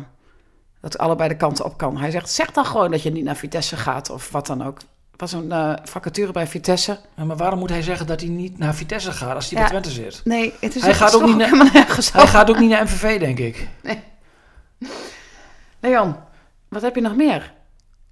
[0.81, 1.97] Dat allebei de kanten op kan.
[1.97, 4.79] Hij zegt, zeg dan gewoon dat je niet naar Vitesse gaat of wat dan ook.
[5.17, 6.99] Was een uh, vacature bij Vitesse.
[7.17, 9.69] Ja, maar waarom moet hij zeggen dat hij niet naar Vitesse gaat als hij ja,
[9.69, 10.21] bij Twente zit?
[10.25, 11.51] Nee, het is hij, gaat ook, niet naar,
[12.12, 13.69] hij gaat ook niet naar MVV, denk ik.
[13.83, 14.03] Nee.
[15.81, 16.17] Leon,
[16.68, 17.57] wat heb je nog meer?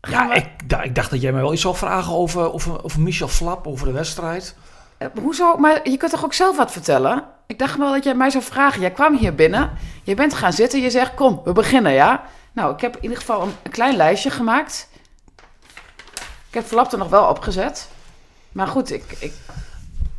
[0.08, 0.48] ja, ik,
[0.82, 3.86] ik, dacht dat jij mij wel iets zou vragen over, over, over Michel Flap, over
[3.86, 4.54] de wedstrijd.
[4.98, 5.56] Uh, hoezo?
[5.56, 7.24] Maar je kunt toch ook zelf wat vertellen?
[7.46, 8.80] Ik dacht wel dat jij mij zou vragen.
[8.80, 9.70] Jij kwam hier binnen,
[10.02, 12.24] je bent gaan zitten, je zegt kom, we beginnen, ja?
[12.52, 14.88] Nou, ik heb in ieder geval een, klein lijstje gemaakt.
[16.48, 17.88] Ik heb Flap er nog wel opgezet.
[18.52, 19.32] Maar goed, ik, ik,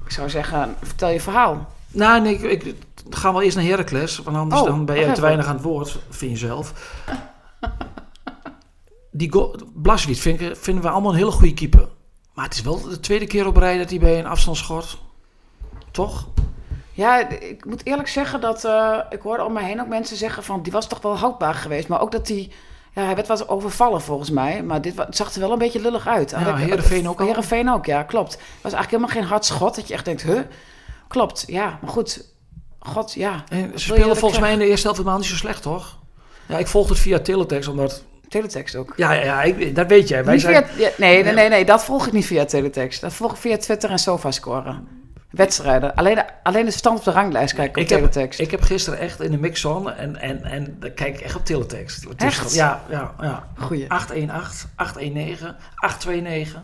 [0.05, 1.67] ik zou zeggen, vertel je verhaal.
[1.87, 2.75] Nou, nee, ik, ik
[3.09, 5.63] ga wel eerst naar Heracles, want anders oh, dan ben je te weinig aan het
[5.63, 6.73] woord, vind je zelf.
[9.17, 9.31] Die
[9.73, 11.87] Blaswit vind vinden we allemaal een hele goede keeper.
[12.33, 14.97] Maar het is wel de tweede keer op rij dat hij bij een afstandsschort.
[15.91, 16.27] Toch?
[16.93, 20.43] Ja, ik moet eerlijk zeggen dat uh, ik hoorde om me heen ook mensen zeggen
[20.43, 21.87] van die was toch wel houdbaar geweest.
[21.87, 22.51] Maar ook dat hij,
[22.93, 24.63] ja, hij werd wat overvallen volgens mij.
[24.63, 26.29] Maar dit het zag er wel een beetje lullig uit.
[26.29, 28.31] Ja, Heerenveen ook Heerenveen ook, ja, klopt.
[28.31, 30.39] Het was eigenlijk helemaal geen hard schot dat je echt denkt, huh?
[31.07, 32.25] Klopt, ja, maar goed.
[32.79, 33.43] God, ja.
[33.49, 35.97] En ze speelden volgens mij in de eerste helft helemaal niet zo slecht, toch?
[36.47, 38.93] Ja, ik volg het via teletext, omdat Teletext ook.
[38.95, 40.25] Ja, ja, ik, dat weet jij.
[40.25, 40.65] Wij zijn...
[40.65, 43.01] via, nee, nee, nee, nee, dat volg ik niet via teletext.
[43.01, 44.79] Dat volg ik via Twitter en SofaScore.
[45.29, 45.95] Wedstrijden.
[45.95, 48.37] Alleen de, alleen de stand op de ranglijst kijken op ik teletext.
[48.37, 51.35] Heb, ik heb gisteren echt in de mixzone en, en, en dan kijk ik echt
[51.35, 52.05] op teletext.
[52.17, 52.53] Echt?
[52.53, 53.47] Ja, ja, ja.
[53.55, 53.89] Goeie.
[53.89, 56.61] 818, 819, 829.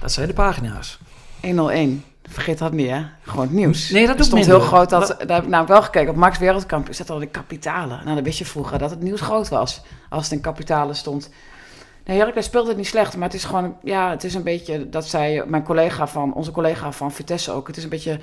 [0.00, 0.98] Dat zijn de pagina's.
[1.40, 2.04] 101.
[2.28, 3.02] Vergeet dat niet, hè?
[3.22, 3.90] Gewoon het nieuws.
[3.90, 4.90] Nee, dat is stond heel groot.
[4.90, 6.10] Dat, daar heb ik nou wel gekeken.
[6.10, 8.00] Op Max Wereldkamp zat al de kapitalen.
[8.04, 9.82] Nou, dan wist je vroeger dat het nieuws groot was.
[10.08, 11.30] Als het in kapitalen stond.
[12.04, 13.16] Nee, Heracles speelt het niet slecht.
[13.16, 13.76] Maar het is gewoon...
[13.82, 14.88] Ja, het is een beetje...
[14.88, 16.34] Dat zei mijn collega van...
[16.34, 17.66] Onze collega van Vitesse ook.
[17.66, 18.18] Het is een beetje...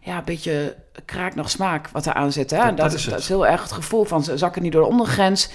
[0.00, 2.50] Ja, een beetje kraak nog smaak wat er aan zit.
[2.50, 2.64] Hè?
[2.64, 4.24] Dat, dat, is, dat is heel erg het gevoel van...
[4.24, 5.50] Ze zakken niet door de ondergrens.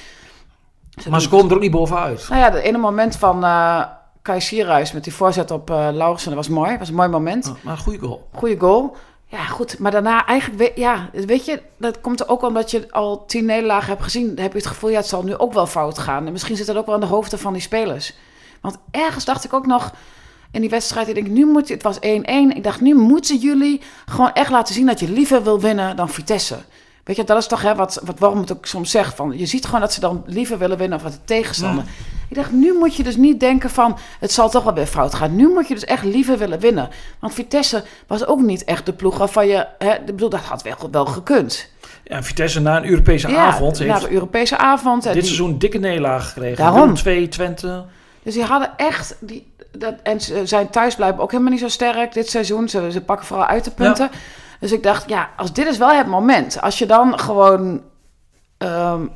[1.10, 2.30] maar ze komen er ook niet bovenuit.
[2.30, 3.44] Nou ja, het ene moment van...
[3.44, 3.84] Uh,
[4.22, 6.36] Kai Sierhuis met die voorzet op uh, Laurensen.
[6.36, 6.70] Dat was mooi.
[6.70, 7.48] Dat was een mooi moment.
[7.48, 8.28] Oh, maar een goede goal.
[8.34, 8.96] Goede goal.
[9.26, 9.80] Ja, goed.
[9.80, 13.90] Maar daarna eigenlijk, ja, weet je, dat komt er ook omdat je al tien nederlagen
[13.90, 14.40] hebt gezien.
[14.40, 16.26] Heb je het gevoel, ja, het zal nu ook wel fout gaan.
[16.26, 18.14] En misschien zit dat ook wel aan de hoofden van die spelers.
[18.62, 19.94] Want ergens dacht ik ook nog
[20.52, 22.00] in die wedstrijd, ik denk, nu moet je, het was 1-1.
[22.56, 26.10] Ik dacht, nu moeten jullie gewoon echt laten zien dat je liever wil winnen dan
[26.10, 26.58] Vitesse.
[27.04, 29.16] Weet je, dat is toch hè, wat, wat Warm het ook soms zegt.
[29.16, 31.84] Van, je ziet gewoon dat ze dan liever willen winnen of wat de tegenstander.
[32.32, 33.98] Ik dacht, nu moet je dus niet denken van...
[34.20, 35.36] het zal toch wel weer fout gaan.
[35.36, 36.90] Nu moet je dus echt liever willen winnen.
[37.20, 39.68] Want Vitesse was ook niet echt de ploeg waarvan je...
[39.78, 41.70] Hè, ik bedoel, dat had wel, wel gekund.
[42.04, 43.80] Ja, Vitesse na een Europese avond...
[43.80, 45.04] heeft na de Europese avond...
[45.04, 46.58] Dit seizoen dikke nederlaag gekregen.
[46.58, 46.94] Daarom.
[46.94, 47.86] 2, Twente...
[48.24, 49.18] Dus die hadden echt...
[49.20, 52.70] Die, dat, en ze zijn thuis blijven ook helemaal niet zo sterk dit seizoen.
[52.70, 54.10] Ze, ze pakken vooral uit de punten.
[54.60, 56.62] Dus ik dacht, ja, als dit is wel het moment.
[56.62, 57.82] Als je dan gewoon
[58.58, 59.12] um,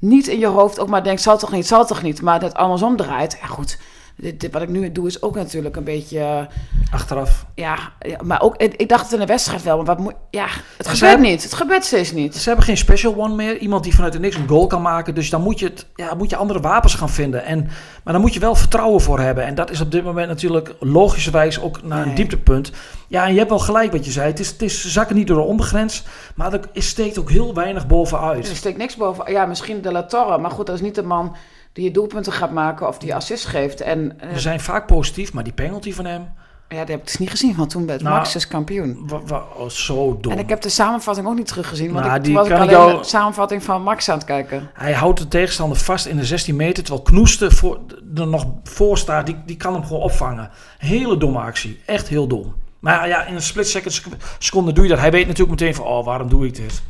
[0.00, 2.22] niet in je hoofd ook maar denkt, zal toch niet, zal toch niet.
[2.22, 3.38] Maar dat andersom draait.
[3.40, 3.78] Ja goed,
[4.20, 6.48] dit, wat ik nu doe is ook natuurlijk een beetje...
[6.92, 7.46] Achteraf.
[7.54, 10.46] Ja, ja maar ook, ik dacht het in de wedstrijd wel, maar wat moet, ja,
[10.76, 11.42] het gebeurt niet.
[11.42, 12.36] Het gebeurt steeds niet.
[12.36, 13.58] Ze hebben geen special one meer.
[13.58, 15.14] Iemand die vanuit de niks een goal kan maken.
[15.14, 17.44] Dus dan moet je, het, ja, moet je andere wapens gaan vinden.
[17.44, 17.68] En,
[18.04, 19.44] maar dan moet je wel vertrouwen voor hebben.
[19.44, 22.72] En dat is op dit moment natuurlijk logischerwijs ook naar een dieptepunt.
[23.08, 24.26] Ja, en je hebt wel gelijk wat je zei.
[24.26, 26.04] Het is, het is zakken niet door de onbegrens.
[26.34, 28.48] Maar er steekt ook heel weinig bovenuit.
[28.48, 29.32] Er steekt niks boven.
[29.32, 30.38] Ja, misschien de La Torre.
[30.38, 31.36] Maar goed, dat is niet de man
[31.72, 33.80] die je doelpunten gaat maken of die assist geeft.
[33.80, 36.28] En, uh, We zijn vaak positief, maar die penalty van hem...
[36.68, 39.10] Ja, die heb ik dus niet gezien, want toen werd nou, Max is kampioen.
[39.30, 40.32] Oh, zo dom.
[40.32, 42.68] En ik heb de samenvatting ook niet teruggezien, want nou, ik, die was ik alleen
[42.68, 42.98] jou...
[42.98, 44.70] de samenvatting van Max aan het kijken.
[44.74, 47.80] Hij houdt de tegenstander vast in de 16 meter, terwijl Knoeste voor,
[48.14, 49.26] er nog voor staat.
[49.26, 50.50] Die, die kan hem gewoon opvangen.
[50.78, 51.80] Hele domme actie.
[51.86, 52.54] Echt heel dom.
[52.78, 54.02] Maar ja, in een split second
[54.38, 54.98] seconde doe je dat.
[54.98, 56.82] Hij weet natuurlijk meteen van, oh, waarom doe ik dit?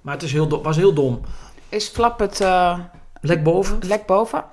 [0.00, 1.20] Maar het is heel was heel dom.
[1.68, 2.40] Is Flap het...
[2.40, 2.78] Uh,
[3.20, 3.78] lek boven?
[3.80, 4.44] Lek boven?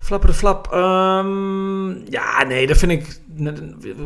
[0.00, 0.72] Flapper de flap.
[0.72, 3.20] Um, ja, nee, dat vind ik...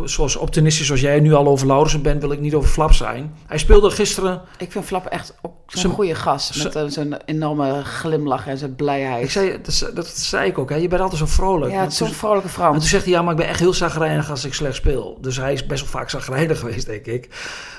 [0.04, 3.34] Zoals optimistisch als jij nu al over Laurensen bent, wil ik niet over Flap zijn.
[3.46, 4.42] Hij speelde gisteren...
[4.58, 5.34] Ik vind Flap echt
[5.66, 6.74] zo'n goede gast.
[6.74, 9.24] Met zijn enorme glimlach en zijn blijheid.
[9.24, 10.70] Ik zei, dat, dat zei ik ook.
[10.70, 10.76] Hè.
[10.76, 11.72] Je bent altijd zo vrolijk.
[11.72, 12.72] Ja, het is zo'n vrolijke vrouw.
[12.72, 15.18] En toen zegt hij, ja, maar ik ben echt heel zagrijnig als ik slecht speel.
[15.20, 17.28] Dus hij is best wel vaak zagrijnig geweest, denk ik.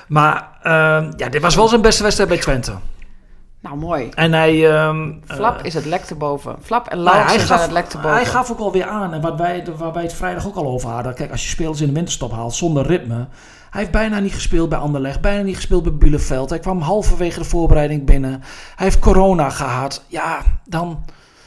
[0.08, 0.72] Maar uh,
[1.16, 2.72] ja, dit was wel zijn beste wedstrijd bij Twente.
[3.60, 4.08] Nou, mooi.
[4.14, 4.86] En hij...
[4.86, 6.56] Um, Flap is het lek te boven.
[6.62, 8.12] Flap en Laurens nou, zijn het lek te boven.
[8.12, 10.88] Hij gaf ook alweer aan, en wat wij, waar wij het vrijdag ook al over
[10.90, 11.14] hadden.
[11.14, 13.26] Kijk, als je spelers in de winterstop haalt zonder ritme...
[13.70, 16.50] Hij heeft bijna niet gespeeld bij Anderlecht, bijna niet gespeeld bij Bielefeld.
[16.50, 18.30] Hij kwam halverwege de voorbereiding binnen.
[18.76, 20.04] Hij heeft corona gehad.
[20.06, 21.04] Ja, dan,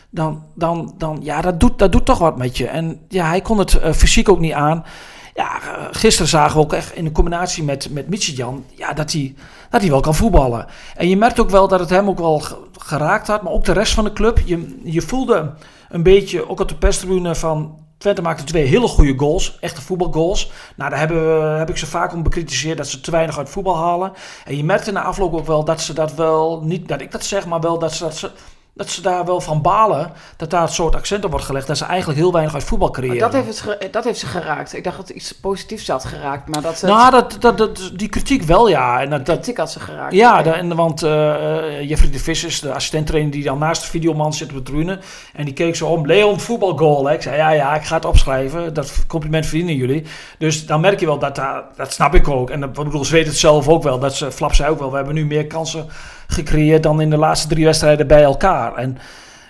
[0.09, 2.67] dan, dan, dan ja, dat doet, dat doet toch wat met je.
[2.67, 4.85] En ja, hij kon het uh, fysiek ook niet aan.
[5.33, 9.11] ja, eh, gisteren zagen we ook echt in de combinatie met, met Michigan, ja, dat
[9.11, 9.35] hij
[9.69, 10.65] dat hij wel kan voetballen.
[10.95, 12.41] En je merkt ook wel dat het hem ook wel
[12.77, 14.41] geraakt had, maar ook de rest van de club.
[14.45, 15.53] Je, je voelde
[15.89, 20.51] een beetje, ook op de perstribune van Twente maakte twee hele goede goals, echte voetbalgoals.
[20.75, 23.77] Nou, daar hebben heb ik ze vaak om bekritiseerd dat ze te weinig uit voetbal
[23.77, 24.11] halen.
[24.45, 27.23] En je merkte na afloop ook wel dat ze dat wel, niet dat ik dat
[27.23, 28.31] zeg, maar wel dat ze dat ze
[28.73, 31.67] dat ze daar wel van balen dat daar het soort accent op wordt gelegd.
[31.67, 33.17] Dat ze eigenlijk heel weinig uit voetbal creëren.
[33.17, 34.75] dat heeft, het dat heeft ze geraakt.
[34.75, 36.47] Ik dacht dat het iets positiefs had geraakt.
[36.47, 39.01] Maar dat nou, dat, dat, dat, die kritiek wel, ja.
[39.01, 40.13] En dat, die kritiek had ze geraakt.
[40.13, 44.49] Ja, en, want uh, Jeffrey de Vissers, de assistenttrainer die dan naast de videoman zit
[44.49, 44.99] op de tribune.
[45.33, 47.07] En die keek zo om, Leon, voetbalgoal.
[47.07, 47.13] Hè.
[47.13, 48.73] Ik zei, ja, ja, ik ga het opschrijven.
[48.73, 50.03] Dat compliment verdienen jullie.
[50.37, 51.41] Dus dan merk je wel dat,
[51.75, 52.49] dat snap ik ook.
[52.49, 53.99] En ik bedoel, ze weten het zelf ook wel.
[53.99, 55.89] Dat ze, Flap zei ook wel, we hebben nu meer kansen
[56.29, 58.75] gecreëerd dan in de laatste drie wedstrijden bij elkaar.
[58.75, 58.97] En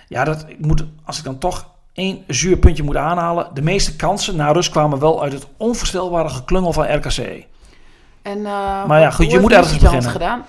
[0.08, 3.50] ja, dat ik moet, als ik dan toch één zuur puntje moet aanhalen.
[3.54, 7.44] De meeste kansen na rust kwamen wel uit het onvoorstelbare geklungel van RKC.
[8.22, 10.10] En, uh, maar ja, goed, je moet ergens beginnen.
[10.10, 10.44] gedaan?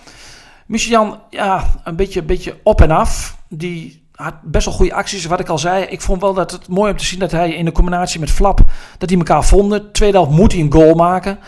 [0.66, 3.38] Michian, ja, een beetje, beetje op en af.
[3.50, 5.26] Die had best wel goede acties.
[5.26, 7.54] Wat ik al zei, ik vond wel dat het mooi om te zien dat hij
[7.54, 8.60] in de combinatie met Flap,
[8.98, 9.92] dat die elkaar vonden.
[9.92, 11.40] Tweede helft moet hij een goal maken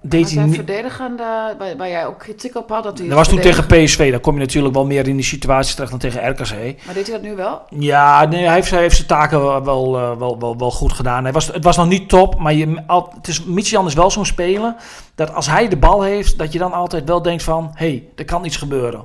[0.00, 0.54] deed hij niet...
[0.54, 2.82] verdedigende, waar, waar, jij ook kritiek op had?
[2.82, 5.24] Dat, hij dat was toen tegen PSV, daar kom je natuurlijk wel meer in die
[5.24, 6.84] situatie terecht dan tegen RKC.
[6.84, 7.62] Maar deed hij dat nu wel?
[7.70, 11.22] Ja, nee, hij, heeft, hij heeft zijn taken wel, wel, wel, wel, wel goed gedaan.
[11.22, 12.82] Hij was, het was nog niet top, maar je,
[13.14, 14.74] het is, Michian is wel zo'n speler
[15.14, 18.08] dat als hij de bal heeft, dat je dan altijd wel denkt van, hé, hey,
[18.16, 19.04] er kan iets gebeuren.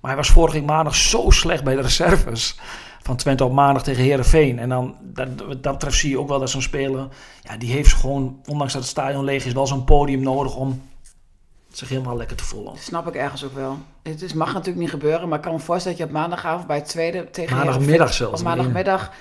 [0.00, 2.56] Maar hij was vorige maandag zo slecht bij de reserves
[3.02, 4.58] van Twente op maandag tegen Herenveen.
[4.58, 7.08] En dan, dat, dat betreft zie je ook wel dat zo'n speler,
[7.42, 10.82] ja, die heeft gewoon, ondanks dat het stadion leeg is, wel zo'n podium nodig om
[11.70, 12.72] zich helemaal lekker te voelen.
[12.72, 13.78] Dat snap ik ergens ook wel.
[14.02, 16.66] Het is, mag natuurlijk niet gebeuren, maar ik kan me voorstellen dat je op maandagavond
[16.66, 18.40] bij het tweede tegen Maandagmiddag zelfs.
[18.40, 19.12] Op maandagmiddag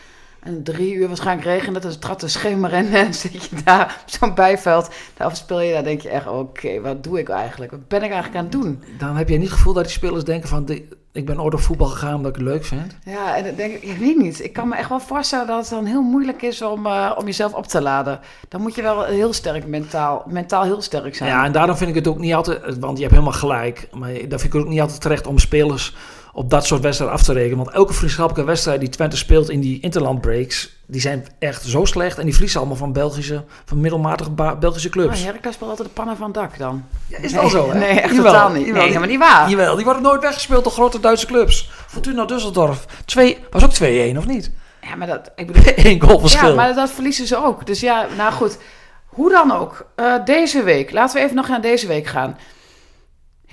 [0.42, 4.02] en drie uur waarschijnlijk regende het, het trad de schemer en dan zit je daar
[4.02, 4.90] op zo'n bijveld.
[5.18, 7.72] Daar speel je, daar denk je echt, oké, wat doe ik eigenlijk?
[7.72, 8.84] Wat ben ik eigenlijk aan het doen?
[8.98, 10.66] Dan heb je niet het gevoel dat die spelers denken van,
[11.14, 12.96] ik ben ooit op voetbal gegaan omdat ik het leuk vind.
[13.04, 14.44] Ja, en dan denk ik, ik weet niet.
[14.44, 17.26] Ik kan me echt wel voorstellen dat het dan heel moeilijk is om, uh, om
[17.26, 18.20] jezelf op te laden.
[18.50, 21.30] Dan moet je wel heel sterk mentaal, mentaal heel sterk zijn.
[21.30, 23.88] Ja, en daarom vind ik het ook niet altijd, want je hebt helemaal gelijk.
[23.92, 25.96] Maar daar vind ik het ook niet altijd terecht om spelers
[26.34, 27.58] op dat soort wedstrijden af te rekenen.
[27.58, 31.86] Want elke vriendschappelijke wedstrijd die Twente speelt in die interland breaks, die zijn echt zo
[31.86, 32.18] slecht.
[32.18, 35.20] En die verliezen allemaal van Belgische, van middelmatige Belgische clubs.
[35.20, 36.86] Oh, Heracles speelt altijd de pannen van dak dan.
[37.08, 37.80] Ja, is wel zo, hè?
[37.80, 38.66] Nee, echt totaal niet.
[38.66, 39.50] Jawel, nee, maar niet waar.
[39.50, 41.70] Jawel, die worden nooit weggespeeld door grote Duitse clubs.
[41.88, 43.06] Fortuna Düsseldorf.
[43.06, 44.52] Twee, was ook 2-1, of niet?
[44.82, 45.32] Ja, maar dat...
[45.36, 46.50] Ik bedoel, Eén goal verschil.
[46.50, 47.66] Ja, maar dat verliezen ze ook.
[47.66, 48.58] Dus ja, nou goed.
[49.06, 49.86] Hoe dan ook.
[49.96, 50.92] Uh, deze week.
[50.92, 52.38] Laten we even nog naar deze week gaan.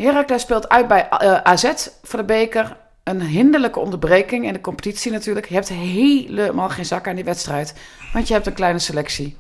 [0.05, 5.13] Heracles speelt uit bij eh, AZ voor de beker een hinderlijke onderbreking in de competitie
[5.13, 5.49] natuurlijk.
[5.49, 7.75] Je hebt helemaal geen zak aan die wedstrijd,
[8.13, 9.37] want je hebt een kleine selectie.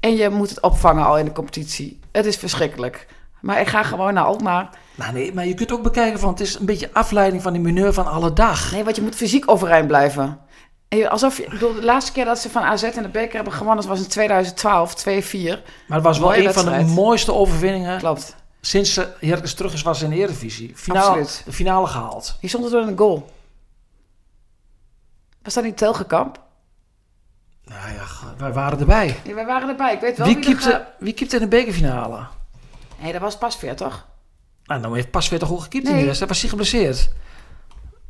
[0.00, 2.00] En je moet het opvangen al in de competitie.
[2.12, 3.06] Het is verschrikkelijk.
[3.40, 4.70] Maar ik ga gewoon naar Alkmaar.
[4.94, 7.62] Nou nee, maar je kunt ook bekijken van het is een beetje afleiding van die
[7.62, 8.72] mineur van alle dag.
[8.72, 10.38] Nee, want je moet fysiek overeind blijven.
[11.08, 13.76] alsof je, bedoel, de laatste keer dat ze van AZ en de beker hebben gewonnen,
[13.76, 15.02] dat was in 2012, 2-4.
[15.02, 17.98] Maar het was wel een van de mooiste overwinningen.
[17.98, 20.72] Klopt sinds Heracles terug is, was in de Eredivisie.
[20.74, 22.36] Finale, de finale gehaald.
[22.40, 23.30] Hier stond het door een goal.
[25.42, 26.40] Was dat niet Telgekamp?
[27.64, 28.06] Nou ja,
[28.38, 29.16] wij waren erbij.
[29.24, 29.94] Ja, wij waren erbij.
[29.94, 32.26] Ik weet wel wie, wie, keepte, wie keepte in de bekerfinale?
[33.00, 34.06] Nee, dat was Pasveer, toch?
[34.64, 35.92] Nou, dan heeft Pasveer toch goed gekiept nee.
[35.92, 36.30] in de wedstrijd?
[36.30, 37.10] Was hij geblesseerd?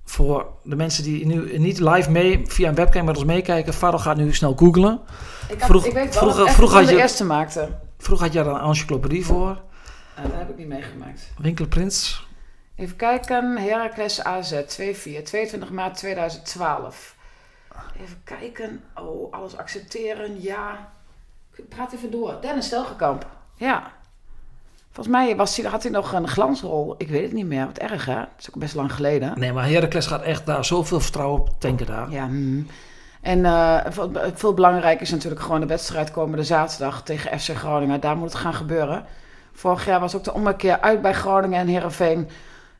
[0.05, 3.99] Voor de mensen die nu niet live mee via een webcam met ons meekijken, Faro
[3.99, 5.01] gaat nu snel googlen.
[5.49, 7.79] Ik, had, vroeg, ik weet wel vroeg, vroeg had je, de eerste maakte.
[7.99, 9.63] Vroeg had je daar een encyclopedie voor.
[10.19, 11.31] Uh, dat heb ik niet meegemaakt.
[11.39, 12.27] Winkelprins.
[12.77, 13.57] Even kijken.
[13.57, 14.57] Heracles AZ 2-4.
[15.23, 17.17] 22 maart 2012.
[18.01, 18.85] Even kijken.
[18.95, 20.43] Oh, alles accepteren.
[20.43, 20.93] Ja.
[21.69, 22.39] Praat even door.
[22.41, 23.27] Dennis Stelgekamp.
[23.55, 23.93] Ja.
[24.91, 26.95] Volgens mij was hij, had hij nog een glansrol.
[26.99, 27.67] Ik weet het niet meer.
[27.67, 28.15] Wat erg, hè?
[28.15, 29.39] Dat is ook best lang geleden.
[29.39, 32.11] Nee, maar Heracles gaat echt daar zoveel vertrouwen op tanken daar.
[32.11, 32.27] Ja.
[32.27, 32.67] Mm.
[33.21, 33.81] En uh,
[34.35, 38.01] veel belangrijker is natuurlijk gewoon de wedstrijd komende zaterdag tegen FC Groningen.
[38.01, 39.05] Daar moet het gaan gebeuren.
[39.59, 42.29] Vorig jaar was ook de ommekeer uit bij Groningen en Herenveen.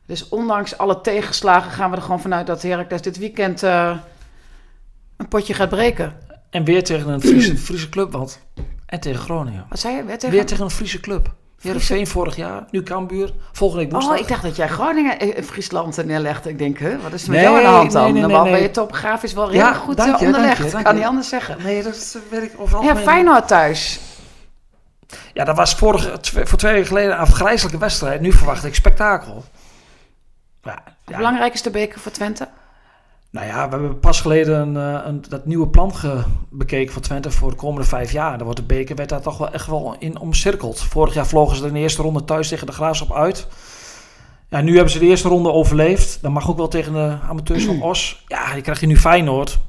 [0.05, 3.97] Dus ondanks alle tegenslagen gaan we er gewoon vanuit dat Heracles dit weekend uh,
[5.17, 6.15] een potje gaat breken.
[6.49, 8.39] En weer tegen een Friese, Friese club, want
[8.85, 9.65] en tegen Groningen.
[9.69, 10.03] Wat zei je?
[10.03, 11.33] Weer tegen, weer tegen een Friese club.
[11.61, 14.15] Heerenveen vorig jaar, nu Cambuur, volgende week woensdag.
[14.15, 16.49] Oh, ik dacht dat jij Groningen in Friesland neerlegde.
[16.49, 18.13] Ik denk, hè, wat is er met jou aan de hand dan?
[18.13, 20.71] Nee, nee, ben je topografisch wel heel goed je, onderlegd.
[20.71, 21.57] Dank kan niet anders zeggen.
[21.63, 22.83] Nee, dat werkt overal.
[22.83, 23.99] Ja, Feyenoord thuis.
[25.33, 28.21] Ja, dat was vorige, voor twee weken geleden een afgrijzelijke wedstrijd.
[28.21, 29.43] Nu verwacht ik spektakel.
[30.63, 31.17] Ja, ja.
[31.17, 32.47] Belangrijk is de beker voor Twente?
[33.31, 35.93] Nou ja, we hebben pas geleden een, eh, een, dat nieuwe plan
[36.49, 38.31] bekeken voor Twente voor de komende vijf jaar.
[38.31, 40.79] Daar wordt de beker werd daar toch wel echt wel in omcirkeld.
[40.81, 43.47] Vorig jaar vlogen ze in de eerste ronde thuis tegen de Graafschap uit.
[44.49, 46.21] Ja, nu hebben ze de eerste ronde overleefd.
[46.21, 48.23] Dan mag ook wel tegen de amateurs van Os.
[48.27, 49.59] Ja, die krijg je nu Feyenoord.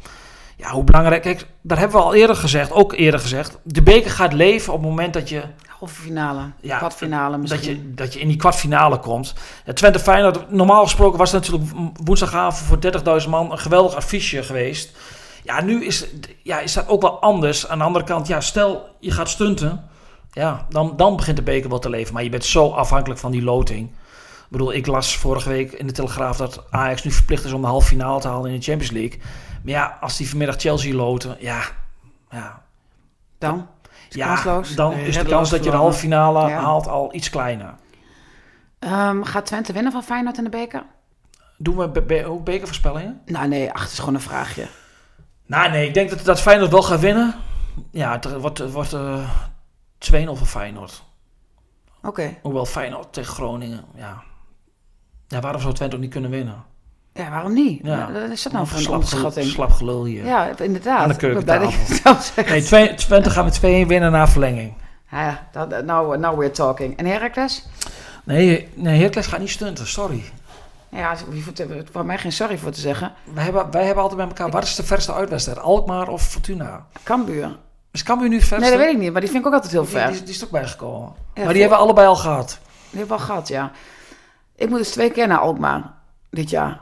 [0.60, 1.22] Ja, hoe belangrijk...
[1.22, 3.58] Kijk, daar hebben we al eerder gezegd, ook eerder gezegd.
[3.62, 5.42] De beker gaat leven op het moment dat je
[5.80, 7.74] Halve finale, Ja, kwartfinale dat misschien.
[7.74, 9.34] je, dat je in die kwartfinale komt.
[9.64, 11.70] Ja, Twente Feyenoord, normaal gesproken was het natuurlijk
[12.04, 14.96] woensdagavond voor 30.000 man een geweldig affiche geweest.
[15.42, 16.06] Ja, nu is,
[16.42, 17.68] ja, is dat ook wel anders.
[17.68, 19.84] Aan de andere kant, ja, stel je gaat stunten.
[20.32, 22.14] Ja, dan, dan begint de beker wel te leven.
[22.14, 23.88] Maar je bent zo afhankelijk van die loting.
[23.88, 27.60] Ik bedoel, ik las vorige week in de Telegraaf dat Ajax nu verplicht is om
[27.60, 29.20] de halve finale te halen in de Champions League.
[29.62, 31.62] Maar ja, als die vanmiddag Chelsea loten, ja,
[32.30, 32.62] ja,
[33.38, 33.68] Dan?
[34.08, 34.74] Is ja kansloos?
[34.74, 36.60] dan is de kans dat je de halve finale Ja.
[36.60, 37.74] haalt al iets kleiner.
[38.78, 40.82] Ehm, gaat Twente winnen van Feyenoord in de beker?
[41.56, 43.20] Doen we be be ook bekervoorspellingen?
[43.26, 44.66] Nou nee, ach, het is gewoon een vraagje.
[45.46, 47.34] Nou nee, ik denk dat, dat Feyenoord wel gaat winnen.
[47.90, 49.30] Ja, het wordt, wordt eh
[49.98, 51.02] 2-0 voor Feyenoord.
[52.02, 52.36] Oké.
[52.42, 54.22] Hoewel Feyenoord tegen Groningen, ja.
[55.28, 56.64] Ja, waarom zou Twente ook niet kunnen winnen?
[57.20, 57.80] Ja, waarom niet?
[57.82, 58.12] Ja.
[58.12, 59.46] Wat is dat nou voor een slap, onderschatting?
[59.46, 60.24] slap gelul hier.
[60.24, 60.98] Ja, inderdaad.
[61.02, 62.44] Aan de keukentafel.
[62.46, 64.74] Nee, twee- Twente gaat met 2-1 winnen na verlenging.
[65.10, 66.96] Ja, dat, nou, now we're talking.
[66.96, 67.68] En Heracles?
[68.24, 70.22] Nee, nee Heracles gaat niet stunten, sorry.
[70.88, 71.16] Ja,
[71.92, 73.12] voor mij geen sorry voor te zeggen.
[73.34, 75.58] Wij hebben, wij hebben altijd bij elkaar, wat is de verste uitwedstrijd?
[75.58, 76.86] Alkmaar of Fortuna?
[77.02, 77.56] Cambuur.
[77.90, 78.56] Is Cambuur nu verste?
[78.56, 80.10] Nee, dat weet ik niet, maar die vind ik ook altijd heel ver.
[80.12, 81.08] die, die is ook bijgekomen.
[81.08, 82.58] Ja, maar voor- die hebben we allebei al gehad.
[82.90, 83.70] Die hebben we al gehad, ja.
[84.56, 85.92] Ik moet dus twee keer naar Alkmaar
[86.30, 86.80] dit jaar.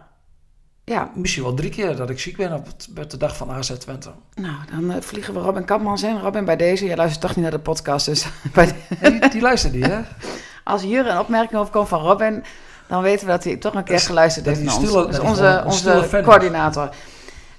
[0.88, 3.50] Ja, Misschien wel drie keer dat ik ziek ben op, het, op de dag van
[3.50, 4.10] AZ Twente.
[4.34, 6.18] nou, dan eh, vliegen we Robin Kapmans in.
[6.18, 9.30] Robin, bij deze, jij luistert toch niet naar de podcast, dus bij de- Nee, die,
[9.30, 10.00] die luistert niet, hè?
[10.64, 12.44] als hier een opmerking over komt van Robin,
[12.86, 14.84] dan weten we dat hij toch een keer is- geluisterd heeft naar ons.
[14.84, 16.88] Dus dat onze, onze coördinator.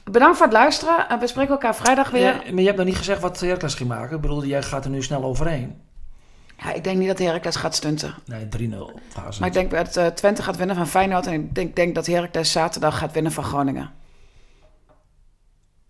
[0.04, 1.10] Bedankt voor het luisteren.
[1.10, 2.22] en We spreken elkaar vrijdag weer.
[2.22, 4.16] Ja, maar je hebt nog niet gezegd wat Heracles ging maken.
[4.16, 5.82] Ik bedoel, jij gaat er nu snel overheen.
[6.64, 8.14] Ja, ik denk niet dat Heracles gaat stunten.
[8.26, 8.76] Nee, 3-0.
[9.10, 9.40] voor AZ.
[9.40, 11.28] Maar ik denk dat eh, Twente gaat winnen van Feyenoord.
[11.28, 13.90] En ik denk, denk dat Heracles zaterdag gaat winnen van Groningen.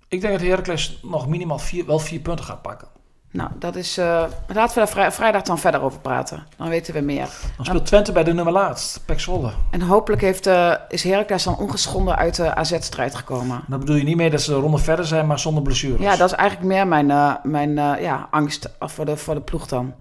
[0.07, 2.87] Ik denk dat Heracles nog minimaal vier, wel vier punten gaat pakken.
[3.31, 3.97] Nou, dat is...
[3.97, 4.05] eh,
[4.47, 6.43] laten we daar vrij- vrijdag dan verder over praten.
[6.57, 7.27] Dan weten we meer.
[7.57, 9.51] Dan speelt Twente bij de nummer laatst, Pek Zwolle.
[9.71, 13.61] En hopelijk heeft, eh, is Heracles dan ongeschonden uit de AZ-strijd gekomen.
[13.67, 16.01] Dan bedoel je niet meer dat ze de ronde verder zijn, maar zonder blessures.
[16.01, 19.93] Ja, dat is eigenlijk meer mijn, mijn ja, angst voor de, voor de ploeg dan.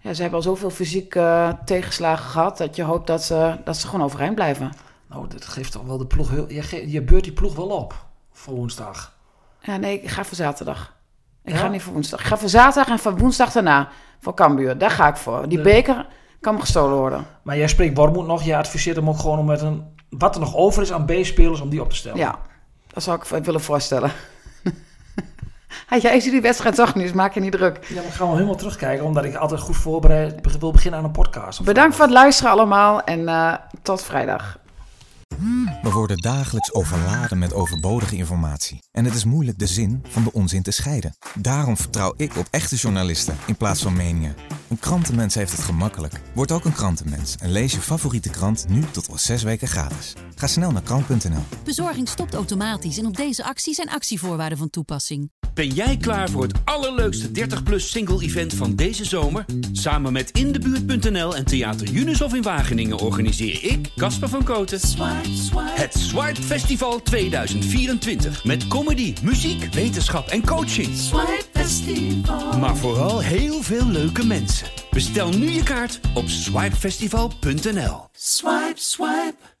[0.00, 2.58] Ja, ze hebben al zoveel fysiek eh, tegenslagen gehad...
[2.58, 4.72] dat je hoopt dat ze, dat ze gewoon overeind blijven.
[5.08, 6.48] Nou, dit geeft toch wel de ploeg heel...
[6.50, 9.12] Je, je beurt die ploeg wel op voor woensdag.
[9.60, 10.94] Ja, nee, ik ga voor zaterdag.
[11.44, 11.58] Ik Ja?
[11.58, 12.20] ga niet voor woensdag.
[12.20, 13.88] Ik ga voor zaterdag en voor woensdag daarna.
[14.20, 14.78] Voor Cambuur.
[14.78, 15.48] Daar ga ik voor.
[15.48, 16.06] Die De- beker
[16.40, 17.26] kan me gestolen worden.
[17.42, 18.42] Maar jij spreekt Wormoed nog.
[18.42, 19.84] Jij adviseert hem ook gewoon om met een...
[20.10, 22.18] Wat er nog over is aan B-spelers, om die op te stellen.
[22.18, 22.38] Ja,
[22.86, 24.10] dat zou ik willen voorstellen.
[25.90, 27.78] Hey, jij die wedstrijd toch niet, dus maak je niet druk.
[27.88, 30.98] Ja, maar ik ga wel helemaal terugkijken, omdat ik altijd goed voorbereid be- wil beginnen
[31.00, 31.64] aan een podcast.
[31.64, 34.58] Bedankt voor het luisteren allemaal en eh, tot vrijdag.
[35.82, 38.82] We worden dagelijks overladen met overbodige informatie.
[38.92, 41.16] En het is moeilijk de zin van de onzin te scheiden.
[41.34, 44.34] Daarom vertrouw ik op echte journalisten in plaats van meningen.
[44.68, 46.20] Een krantenmens heeft het gemakkelijk.
[46.34, 50.14] Word ook een krantenmens en lees je favoriete krant nu tot wel zes weken gratis.
[50.34, 51.44] Ga snel naar krant.nl.
[51.64, 55.30] Bezorging stopt automatisch en op deze actie zijn actievoorwaarden van toepassing.
[55.54, 59.44] Ben jij klaar voor het allerleukste 30-plus single-event van deze zomer?
[59.72, 64.80] Samen met Indebuurt.nl en Theater Junushof in Wageningen organiseer ik, Casper van Koten,
[65.70, 68.44] het Swipe Festival 2024.
[68.44, 70.88] Met comedy, muziek, wetenschap en coaching.
[72.60, 74.66] Maar vooral heel veel leuke mensen.
[74.90, 78.08] Bestel nu je kaart op swipefestival.nl.
[78.12, 79.59] Swipe, swipe.